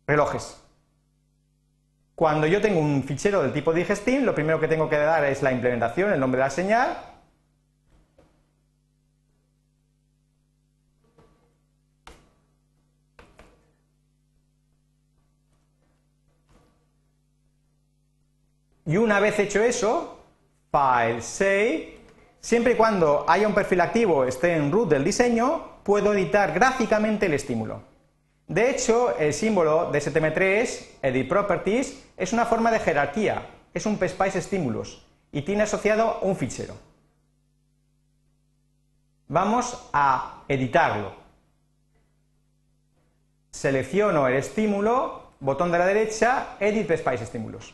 relojes. 0.08 0.64
Cuando 2.16 2.48
yo 2.48 2.62
tengo 2.62 2.80
un 2.80 3.04
fichero 3.04 3.44
del 3.44 3.54
tipo 3.54 3.74
digestim, 3.74 4.24
lo 4.24 4.34
primero 4.34 4.60
que 4.60 4.68
tengo 4.68 4.90
que 4.90 4.98
dar 4.98 5.24
es 5.26 5.44
la 5.44 5.52
implementación, 5.52 6.12
el 6.12 6.20
nombre 6.20 6.40
de 6.40 6.46
la 6.46 6.50
señal, 6.50 6.98
Y 18.88 18.96
una 18.96 19.20
vez 19.20 19.38
hecho 19.38 19.62
eso, 19.62 20.18
File, 20.72 21.22
Save, 21.22 22.00
siempre 22.40 22.72
y 22.72 22.76
cuando 22.78 23.26
haya 23.28 23.46
un 23.46 23.54
perfil 23.54 23.82
activo, 23.82 24.24
esté 24.24 24.56
en 24.56 24.72
root 24.72 24.88
del 24.88 25.04
diseño, 25.04 25.82
puedo 25.84 26.14
editar 26.14 26.54
gráficamente 26.54 27.26
el 27.26 27.34
estímulo. 27.34 27.87
De 28.48 28.70
hecho, 28.70 29.18
el 29.18 29.34
símbolo 29.34 29.92
de 29.92 30.00
STM3, 30.00 30.86
Edit 31.02 31.28
Properties, 31.28 32.06
es 32.16 32.32
una 32.32 32.46
forma 32.46 32.72
de 32.72 32.80
jerarquía, 32.80 33.46
es 33.74 33.86
un 33.86 33.98
PSPICE 33.98 34.42
Stimulus 34.42 35.06
y 35.34 35.42
tiene 35.42 35.64
asociado 35.64 36.20
un 36.22 36.36
fichero. 36.38 36.74
Vamos 39.28 39.90
a 39.92 40.44
editarlo. 40.48 41.12
Selecciono 43.52 44.28
el 44.28 44.36
estímulo, 44.36 45.34
botón 45.42 45.70
de 45.70 45.80
la 45.80 45.86
derecha, 45.86 46.56
Edit 46.62 46.90
Spice 46.96 47.26
Estímulos. 47.26 47.74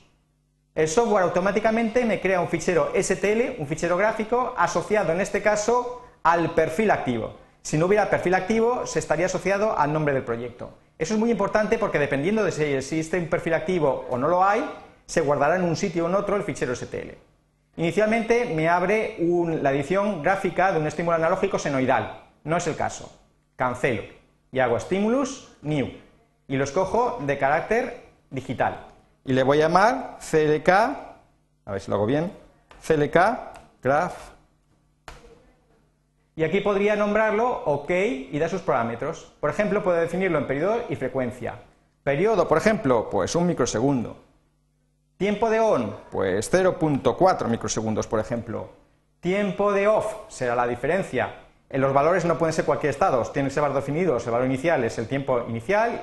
El 0.74 0.88
software 0.88 1.26
automáticamente 1.26 2.04
me 2.04 2.20
crea 2.20 2.42
un 2.42 2.48
fichero 2.48 2.92
STL, 3.00 3.60
un 3.60 3.68
fichero 3.68 3.96
gráfico, 3.96 4.56
asociado 4.58 5.12
en 5.12 5.22
este 5.22 5.44
caso 5.44 6.02
al 6.24 6.56
perfil 6.56 6.90
activo. 6.90 7.43
Si 7.64 7.78
no 7.78 7.88
hubiera 7.88 8.10
perfil 8.10 8.36
activo, 8.36 8.86
se 8.86 9.00
estaría 9.00 9.26
asociado 9.26 9.78
al 9.78 9.92
nombre 9.92 10.14
del 10.14 10.24
proyecto. 10.24 10.78
Eso 11.00 11.16
es 11.16 11.20
muy 11.20 11.32
importante 11.32 11.80
porque 11.80 11.98
dependiendo 11.98 12.44
de 12.44 12.52
si 12.52 12.64
existe 12.64 13.18
un 13.18 13.28
perfil 13.28 13.56
activo 13.56 14.06
o 14.10 14.18
no 14.18 14.28
lo 14.28 14.44
hay, 14.44 14.64
se 15.08 15.22
guardará 15.22 15.56
en 15.56 15.64
un 15.64 15.76
sitio 15.76 16.06
o 16.06 16.08
en 16.08 16.16
otro 16.16 16.36
el 16.36 16.44
fichero 16.44 16.76
STL. 16.76 17.10
Inicialmente 17.78 18.46
me 18.54 18.70
abre 18.70 19.18
la 19.62 19.72
edición 19.72 20.22
gráfica 20.22 20.72
de 20.72 20.80
un 20.80 20.86
estímulo 20.86 21.16
analógico 21.16 21.58
senoidal. 21.58 22.22
No 22.44 22.58
es 22.58 22.68
el 22.68 22.76
caso. 22.76 23.12
Cancelo 23.56 24.04
y 24.52 24.60
hago 24.60 24.80
Stimulus 24.80 25.58
New 25.64 25.90
y 26.48 26.58
lo 26.58 26.64
escojo 26.64 27.20
de 27.26 27.40
carácter 27.40 28.04
digital 28.30 28.94
y 29.26 29.34
le 29.34 29.44
voy 29.44 29.60
a 29.60 29.68
llamar 29.68 30.18
CLK, 30.20 30.70
a 30.70 31.72
ver 31.72 31.82
si 31.82 31.90
lo 31.90 31.96
hago 31.96 32.06
bien, 32.06 32.32
CLK 32.86 33.16
graph. 33.82 34.33
Y 36.36 36.44
aquí 36.44 36.62
podría 36.62 36.96
nombrarlo 36.96 37.64
OK 37.66 37.92
y 37.92 38.40
dar 38.40 38.50
sus 38.50 38.62
parámetros. 38.62 39.32
Por 39.40 39.50
ejemplo, 39.50 39.84
puedo 39.84 39.98
definirlo 39.98 40.38
en 40.38 40.48
periodo 40.48 40.82
y 40.90 40.96
frecuencia. 40.96 41.56
Periodo, 42.04 42.48
por 42.48 42.58
ejemplo, 42.58 43.10
pues 43.10 43.36
un 43.36 43.48
microsegundo. 43.48 44.18
Tiempo 45.18 45.50
de 45.50 45.60
on, 45.60 45.96
pues 46.12 46.52
0.4 46.52 47.48
microsegundos, 47.48 48.08
por 48.08 48.20
ejemplo. 48.20 48.70
Tiempo 49.20 49.72
de 49.72 49.88
off 49.88 50.14
será 50.28 50.56
la 50.56 50.68
diferencia. 50.68 51.36
En 51.70 51.82
los 51.82 51.94
valores 51.94 52.26
no 52.26 52.38
pueden 52.38 52.54
ser 52.54 52.66
cualquier 52.66 52.90
estado, 52.90 53.22
tienen 53.32 53.50
que 53.50 53.56
ser 53.56 53.72
definidos. 53.72 54.26
El 54.26 54.32
valor 54.32 54.48
inicial 54.48 54.84
es 54.84 54.98
el 54.98 55.08
tiempo 55.08 55.46
inicial 55.48 56.02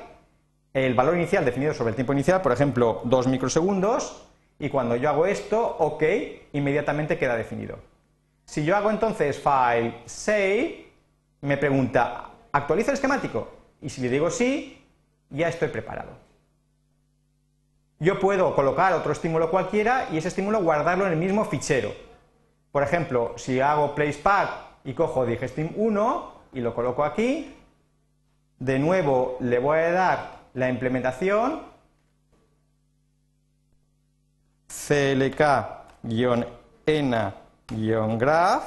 el 0.73 0.95
valor 0.95 1.17
inicial 1.17 1.45
definido 1.45 1.75
sobre 1.75 1.91
el 1.91 1.97
tiempo 1.97 2.13
inicial, 2.13 2.43
por 2.43 2.53
ejemplo, 2.53 3.01
2 3.05 3.27
microsegundos, 3.27 4.25
y 4.59 4.69
cuando 4.69 4.95
yo 4.95 5.09
hago 5.09 5.27
esto, 5.27 5.77
OK, 5.79 6.03
inmediatamente 6.53 7.19
queda 7.19 7.35
definido. 7.35 7.79
Si 8.51 8.65
yo 8.65 8.77
hago 8.77 8.91
entonces 8.91 9.39
file 9.39 10.03
save, 10.07 10.91
me 11.41 11.57
pregunta, 11.57 12.31
¿actualiza 12.51 12.91
el 12.91 12.95
esquemático? 12.95 13.49
Y 13.81 13.89
si 13.89 14.01
le 14.01 14.09
digo 14.09 14.29
sí, 14.29 14.85
ya 15.29 15.47
estoy 15.47 15.69
preparado. 15.69 16.11
Yo 18.01 18.19
puedo 18.19 18.53
colocar 18.57 18.93
otro 18.93 19.13
estímulo 19.13 19.53
cualquiera 19.53 20.09
y 20.11 20.19
ese 20.19 20.27
estímulo 20.27 20.65
guardarlo 20.65 21.07
en 21.07 21.13
el 21.13 21.17
mismo 21.17 21.45
fichero. 21.45 21.95
Por 22.73 22.83
ejemplo, 22.83 23.35
si 23.37 23.61
hago 23.61 23.95
placepath 23.95 24.51
y 24.83 24.95
cojo 24.95 25.25
digestim 25.25 25.71
1 25.77 26.33
y 26.55 26.61
lo 26.61 26.75
coloco 26.75 27.05
aquí, 27.05 27.55
de 28.59 28.81
nuevo 28.81 29.37
le 29.39 29.61
voy 29.61 29.79
a 29.79 29.93
dar 29.93 30.41
la 30.55 30.69
implementación 30.69 31.63
clk-ena-graph, 37.71 38.65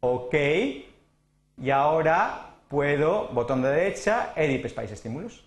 ok, 0.00 0.34
y 1.58 1.70
ahora 1.70 2.54
puedo, 2.68 3.28
botón 3.28 3.62
de 3.62 3.68
derecha, 3.70 4.32
Edit 4.36 4.66
Spice 4.66 4.96
Stimulus. 4.96 5.44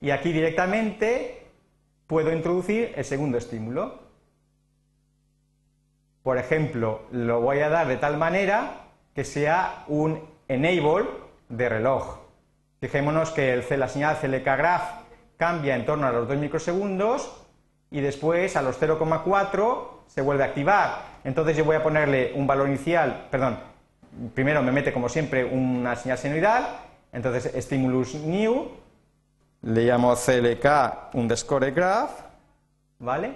Y 0.00 0.10
aquí 0.10 0.32
directamente 0.32 1.46
puedo 2.06 2.32
introducir 2.32 2.92
el 2.96 3.04
segundo 3.04 3.38
estímulo. 3.38 4.00
Por 6.22 6.38
ejemplo, 6.38 7.02
lo 7.12 7.40
voy 7.40 7.60
a 7.60 7.68
dar 7.68 7.88
de 7.88 7.96
tal 7.96 8.16
manera 8.16 8.86
que 9.14 9.24
sea 9.24 9.84
un 9.88 10.20
enable 10.48 11.06
de 11.48 11.68
reloj. 11.68 12.18
Fijémonos 12.80 13.30
que 13.30 13.52
el, 13.52 13.64
la 13.78 13.88
señal 13.88 14.18
CLK 14.20 14.44
graph 14.44 15.02
cambia 15.36 15.76
en 15.76 15.86
torno 15.86 16.06
a 16.06 16.12
los 16.12 16.28
2 16.28 16.36
microsegundos 16.38 17.44
y 17.90 18.00
después 18.00 18.56
a 18.56 18.62
los 18.62 18.80
0,4 18.80 19.91
se 20.06 20.20
vuelve 20.20 20.44
a 20.44 20.46
activar. 20.46 21.02
Entonces 21.24 21.56
yo 21.56 21.64
voy 21.64 21.76
a 21.76 21.82
ponerle 21.82 22.32
un 22.34 22.46
valor 22.46 22.68
inicial, 22.68 23.28
perdón, 23.30 23.58
primero 24.34 24.62
me 24.62 24.72
mete 24.72 24.92
como 24.92 25.08
siempre 25.08 25.44
una 25.44 25.96
señal 25.96 26.18
senoidal, 26.18 26.66
entonces 27.12 27.52
stimulus 27.64 28.14
new, 28.14 28.70
le 29.62 29.84
llamo 29.84 30.14
CLK 30.14 31.14
underscore 31.14 31.70
graph, 31.70 32.10
¿vale? 32.98 33.34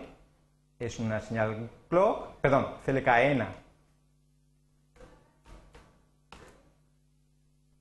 Es 0.78 0.98
una 0.98 1.20
señal 1.20 1.70
clock, 1.88 2.34
perdón, 2.40 2.66
CLK 2.84 3.06
ENA. 3.06 3.48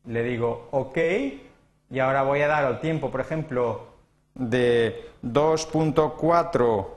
Le 0.05 0.23
digo 0.23 0.67
OK 0.71 0.97
y 1.89 1.99
ahora 1.99 2.23
voy 2.23 2.41
a 2.41 2.47
dar 2.47 2.71
el 2.71 2.79
tiempo, 2.79 3.09
por 3.09 3.21
ejemplo, 3.21 3.87
de 4.35 5.09
2.4 5.23 6.94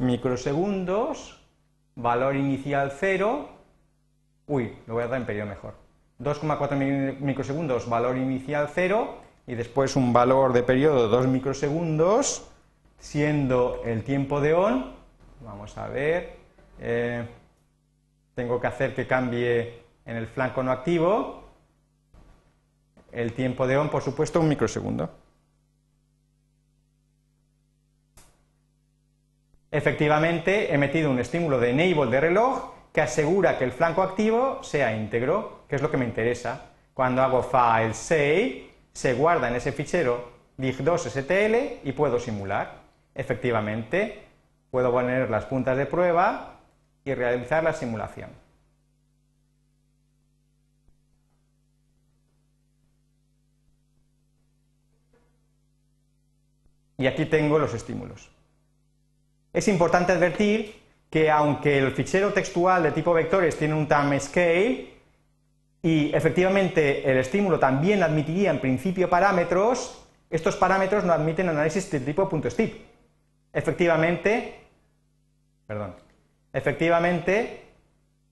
microsegundos, 0.00 1.38
valor 1.94 2.34
inicial 2.34 2.90
0, 2.98 3.48
uy, 4.46 4.74
lo 4.86 4.94
voy 4.94 5.04
a 5.04 5.08
dar 5.08 5.20
en 5.20 5.26
periodo 5.26 5.48
mejor, 5.50 5.74
2,4 6.18 7.20
microsegundos, 7.20 7.88
valor 7.88 8.16
inicial 8.16 8.70
0, 8.74 9.14
y 9.46 9.54
después 9.54 9.96
un 9.96 10.12
valor 10.12 10.54
de 10.54 10.62
periodo 10.62 11.02
de 11.02 11.08
2 11.08 11.26
microsegundos, 11.28 12.48
siendo 12.98 13.82
el 13.84 14.02
tiempo 14.02 14.40
de 14.40 14.54
on, 14.54 14.92
vamos 15.44 15.76
a 15.76 15.88
ver, 15.88 16.36
eh, 16.78 17.26
tengo 18.34 18.58
que 18.58 18.66
hacer 18.66 18.94
que 18.94 19.06
cambie 19.06 19.82
en 20.06 20.16
el 20.16 20.26
flanco 20.26 20.62
no 20.62 20.72
activo, 20.72 21.44
el 23.12 23.34
tiempo 23.34 23.66
de 23.66 23.76
on, 23.76 23.90
por 23.90 24.02
supuesto, 24.02 24.40
un 24.40 24.48
microsegundo. 24.48 25.10
Efectivamente, 29.70 30.74
he 30.74 30.78
metido 30.78 31.10
un 31.10 31.18
estímulo 31.18 31.58
de 31.60 31.70
enable 31.70 32.10
de 32.10 32.20
reloj 32.20 32.72
que 32.92 33.00
asegura 33.00 33.56
que 33.56 33.64
el 33.64 33.72
flanco 33.72 34.02
activo 34.02 34.62
sea 34.62 34.94
íntegro, 34.96 35.64
que 35.68 35.76
es 35.76 35.82
lo 35.82 35.90
que 35.90 35.96
me 35.96 36.04
interesa. 36.04 36.72
Cuando 36.92 37.22
hago 37.22 37.42
file 37.42 37.94
save, 37.94 38.70
se 38.92 39.14
guarda 39.14 39.48
en 39.48 39.54
ese 39.54 39.72
fichero 39.72 40.32
dig2stl 40.58 41.78
y 41.84 41.92
puedo 41.92 42.18
simular. 42.18 42.80
Efectivamente, 43.14 44.22
puedo 44.70 44.90
poner 44.90 45.30
las 45.30 45.46
puntas 45.46 45.76
de 45.76 45.86
prueba 45.86 46.58
y 47.04 47.14
realizar 47.14 47.62
la 47.62 47.72
simulación. 47.72 48.30
y 57.00 57.06
aquí 57.06 57.24
tengo 57.24 57.58
los 57.58 57.72
estímulos. 57.72 58.28
Es 59.52 59.66
importante 59.68 60.12
advertir 60.12 60.80
que 61.10 61.30
aunque 61.30 61.78
el 61.78 61.90
fichero 61.90 62.32
textual 62.32 62.84
de 62.84 62.92
tipo 62.92 63.12
vectores 63.12 63.56
tiene 63.56 63.74
un 63.74 63.88
time 63.88 64.20
scale 64.20 64.94
y 65.82 66.14
efectivamente 66.14 67.10
el 67.10 67.18
estímulo 67.18 67.58
también 67.58 68.02
admitiría 68.02 68.50
en 68.50 68.60
principio 68.60 69.10
parámetros, 69.10 70.06
estos 70.30 70.54
parámetros 70.56 71.04
no 71.04 71.12
admiten 71.12 71.48
análisis 71.48 71.90
de 71.90 72.00
tipo 72.00 72.30
.stip. 72.48 72.74
Efectivamente, 73.52 74.60
perdón, 75.66 75.96
efectivamente, 76.52 77.64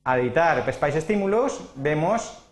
al 0.04 0.20
editar 0.20 0.64
PSPICE 0.64 0.98
estímulos 0.98 1.72
vemos 1.74 2.44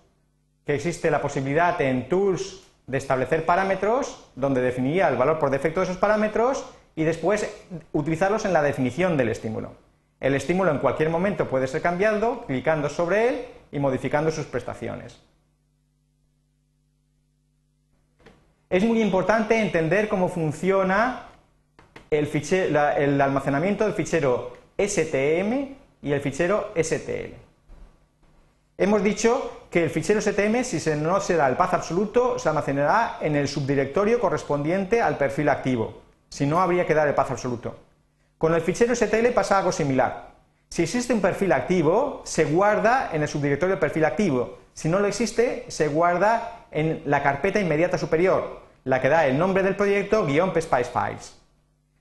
que 0.65 0.75
existe 0.75 1.11
la 1.13 1.23
posibilidad 1.23 1.81
en 1.81 2.09
tools 2.09 2.65
de 2.89 2.99
establecer 2.99 3.47
parámetros 3.47 4.29
donde 4.35 4.61
definiría 4.61 5.09
el 5.09 5.17
valor 5.17 5.39
por 5.39 5.51
defecto 5.51 5.81
de 5.81 5.85
esos 5.85 5.99
parámetros 5.99 6.65
y 6.97 7.05
después 7.05 7.49
utilizarlos 7.93 8.47
en 8.47 8.55
la 8.55 8.63
definición 8.63 9.17
del 9.17 9.29
estímulo. 9.29 9.75
El 10.19 10.35
estímulo 10.35 10.71
en 10.71 10.79
cualquier 10.79 11.11
momento 11.11 11.49
puede 11.49 11.67
ser 11.67 11.83
cambiado 11.83 12.47
clicando 12.47 12.89
sobre 12.89 13.29
él 13.29 13.45
y 13.71 13.79
modificando 13.79 14.31
sus 14.31 14.47
prestaciones. 14.47 15.21
Es 18.71 18.83
muy 18.83 19.01
importante 19.01 19.61
entender 19.61 20.09
cómo 20.09 20.29
funciona 20.29 21.29
el, 22.11 23.21
almacenamiento 23.21 23.85
del 23.85 23.93
fichero 23.93 24.57
STM 24.79 25.77
y 26.03 26.13
el 26.13 26.21
fichero 26.21 26.73
STL. 26.75 27.35
Hemos 28.79 29.03
dicho 29.03 29.67
que 29.71 29.85
el 29.85 29.91
fichero 29.91 30.21
STM, 30.21 30.65
si 30.65 30.91
no 30.97 31.21
se 31.21 31.37
da 31.37 31.49
el 31.49 31.57
path 31.57 31.75
absoluto, 31.75 32.39
se 32.39 32.49
almacenará 32.49 33.19
en 33.21 33.37
el 33.37 33.49
subdirectorio 33.49 34.19
correspondiente 34.19 35.01
al 35.01 35.17
perfil 35.17 35.49
activo. 35.49 36.06
Si 36.37 36.45
no, 36.45 36.61
habría 36.61 36.85
que 36.85 36.93
dar 36.93 37.09
el 37.09 37.15
path 37.15 37.31
absoluto. 37.31 37.77
Con 38.37 38.53
el 38.53 38.61
fichero 38.61 38.95
STL 38.95 39.29
pasa 39.35 39.57
algo 39.57 39.73
similar. 39.73 40.33
Si 40.69 40.83
existe 40.83 41.15
un 41.15 41.23
perfil 41.23 41.51
activo, 41.51 42.21
se 42.27 42.45
guarda 42.45 43.09
en 43.15 43.23
el 43.23 43.29
subdirectorio 43.29 43.81
perfil 43.81 44.05
activo. 44.05 44.59
Si 44.75 44.91
no 44.91 44.99
lo 44.99 45.07
existe, 45.07 45.65
se 45.69 45.89
guarda 45.89 46.67
en 46.71 47.01
la 47.07 47.23
carpeta 47.23 47.59
inmediata 47.59 47.97
superior, 47.97 48.61
la 48.85 49.01
que 49.01 49.09
da 49.09 49.27
el 49.27 49.39
nombre 49.39 49.63
del 49.63 49.77
proyecto 49.77 50.27
guion 50.27 50.53
pspice 50.53 50.91
files. 50.93 51.41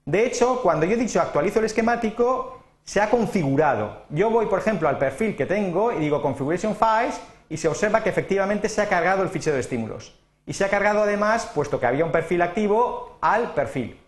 De 0.04 0.26
hecho, 0.26 0.62
cuando 0.62 0.86
yo 0.86 0.96
he 0.96 0.98
dicho 0.98 1.22
actualizo 1.22 1.60
el 1.60 1.66
esquemático, 1.68 2.62
se 2.84 3.00
ha 3.00 3.10
configurado. 3.10 4.04
Yo 4.10 4.30
voy, 4.32 4.48
por 4.48 4.60
ejemplo, 4.60 4.90
al 4.90 4.98
perfil 4.98 5.38
que 5.38 5.46
tengo 5.46 5.94
y 5.94 6.00
digo 6.00 6.22
Configuration 6.22 6.76
Files 6.76 7.22
y 7.48 7.56
se 7.56 7.70
observa 7.70 8.04
que 8.04 8.10
efectivamente 8.10 8.68
se 8.68 8.82
ha 8.82 8.90
cargado 8.90 9.24
el 9.24 9.30
fichero 9.30 9.54
de 9.54 9.62
estímulos. 9.62 10.20
Y 10.46 10.52
se 10.52 10.66
ha 10.66 10.70
cargado 10.70 11.04
además, 11.04 11.50
puesto 11.56 11.80
que 11.80 11.86
había 11.86 12.04
un 12.04 12.12
perfil 12.12 12.42
activo, 12.42 13.18
al 13.22 13.54
perfil. 13.54 14.02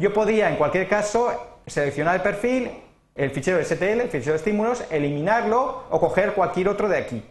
Yo 0.00 0.14
podría, 0.14 0.48
en 0.48 0.56
cualquier 0.56 0.88
caso, 0.88 1.30
seleccionar 1.66 2.14
el 2.14 2.22
perfil, 2.22 2.70
el 3.14 3.30
fichero 3.32 3.62
STL, 3.62 4.00
el 4.00 4.08
fichero 4.08 4.32
de 4.32 4.38
estímulos, 4.38 4.82
eliminarlo 4.90 5.84
o 5.90 6.00
coger 6.00 6.32
cualquier 6.32 6.70
otro 6.70 6.88
de 6.88 6.96
aquí. 6.96 7.22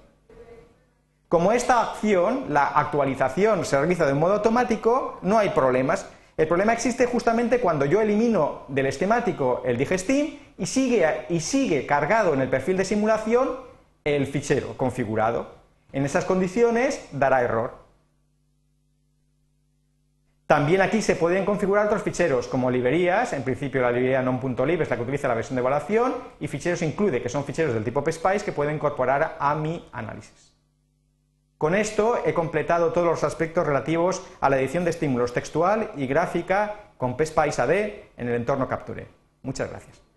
Como 1.27 1.51
esta 1.51 1.81
acción, 1.81 2.45
la 2.49 2.67
actualización, 2.67 3.65
se 3.65 3.75
realiza 3.75 4.05
de 4.05 4.13
modo 4.13 4.35
automático, 4.35 5.17
no 5.23 5.39
hay 5.39 5.49
problemas. 5.49 6.05
El 6.37 6.47
problema 6.47 6.73
existe 6.73 7.07
justamente 7.07 7.59
cuando 7.59 7.85
yo 7.85 8.01
elimino 8.01 8.65
del 8.67 8.85
esquemático 8.85 9.63
el 9.65 9.75
digestim 9.75 10.37
y 10.59 10.67
sigue, 10.67 11.25
y 11.27 11.39
sigue 11.39 11.87
cargado 11.87 12.35
en 12.35 12.41
el 12.41 12.49
perfil 12.49 12.77
de 12.77 12.85
simulación 12.85 13.49
el 14.03 14.27
fichero 14.27 14.77
configurado. 14.77 15.47
En 15.91 16.05
esas 16.05 16.23
condiciones 16.23 17.03
dará 17.13 17.41
error. 17.41 17.78
También 20.49 20.81
aquí 20.81 21.03
se 21.03 21.15
pueden 21.15 21.45
configurar 21.45 21.85
otros 21.85 22.01
ficheros 22.01 22.47
como 22.47 22.71
librerías, 22.71 23.33
en 23.33 23.43
principio 23.43 23.83
la 23.83 23.91
librería 23.91 24.23
non.lib 24.23 24.81
es 24.81 24.89
la 24.89 24.95
que 24.95 25.03
utiliza 25.03 25.27
la 25.27 25.35
versión 25.35 25.55
de 25.55 25.59
evaluación, 25.59 26.15
y 26.39 26.47
ficheros 26.47 26.81
include, 26.81 27.21
que 27.21 27.29
son 27.29 27.43
ficheros 27.43 27.75
del 27.75 27.83
tipo 27.83 28.03
PSPICE 28.03 28.45
que 28.45 28.51
puedo 28.51 28.71
incorporar 28.71 29.37
a 29.39 29.53
mi 29.53 29.87
análisis. 29.91 30.55
Con 31.59 31.75
esto 31.75 32.23
he 32.25 32.33
completado 32.33 32.91
todos 32.93 33.05
los 33.05 33.23
aspectos 33.23 33.67
relativos 33.67 34.25
a 34.41 34.49
la 34.49 34.59
edición 34.59 34.85
de 34.85 34.89
estímulos 34.89 35.33
textual 35.33 35.91
y 35.95 36.07
gráfica 36.07 36.93
con 36.97 37.15
PSPICE 37.15 37.61
AD 37.61 37.71
en 38.17 38.27
el 38.29 38.33
entorno 38.33 38.67
Capture. 38.67 39.07
Muchas 39.43 39.69
gracias. 39.69 40.08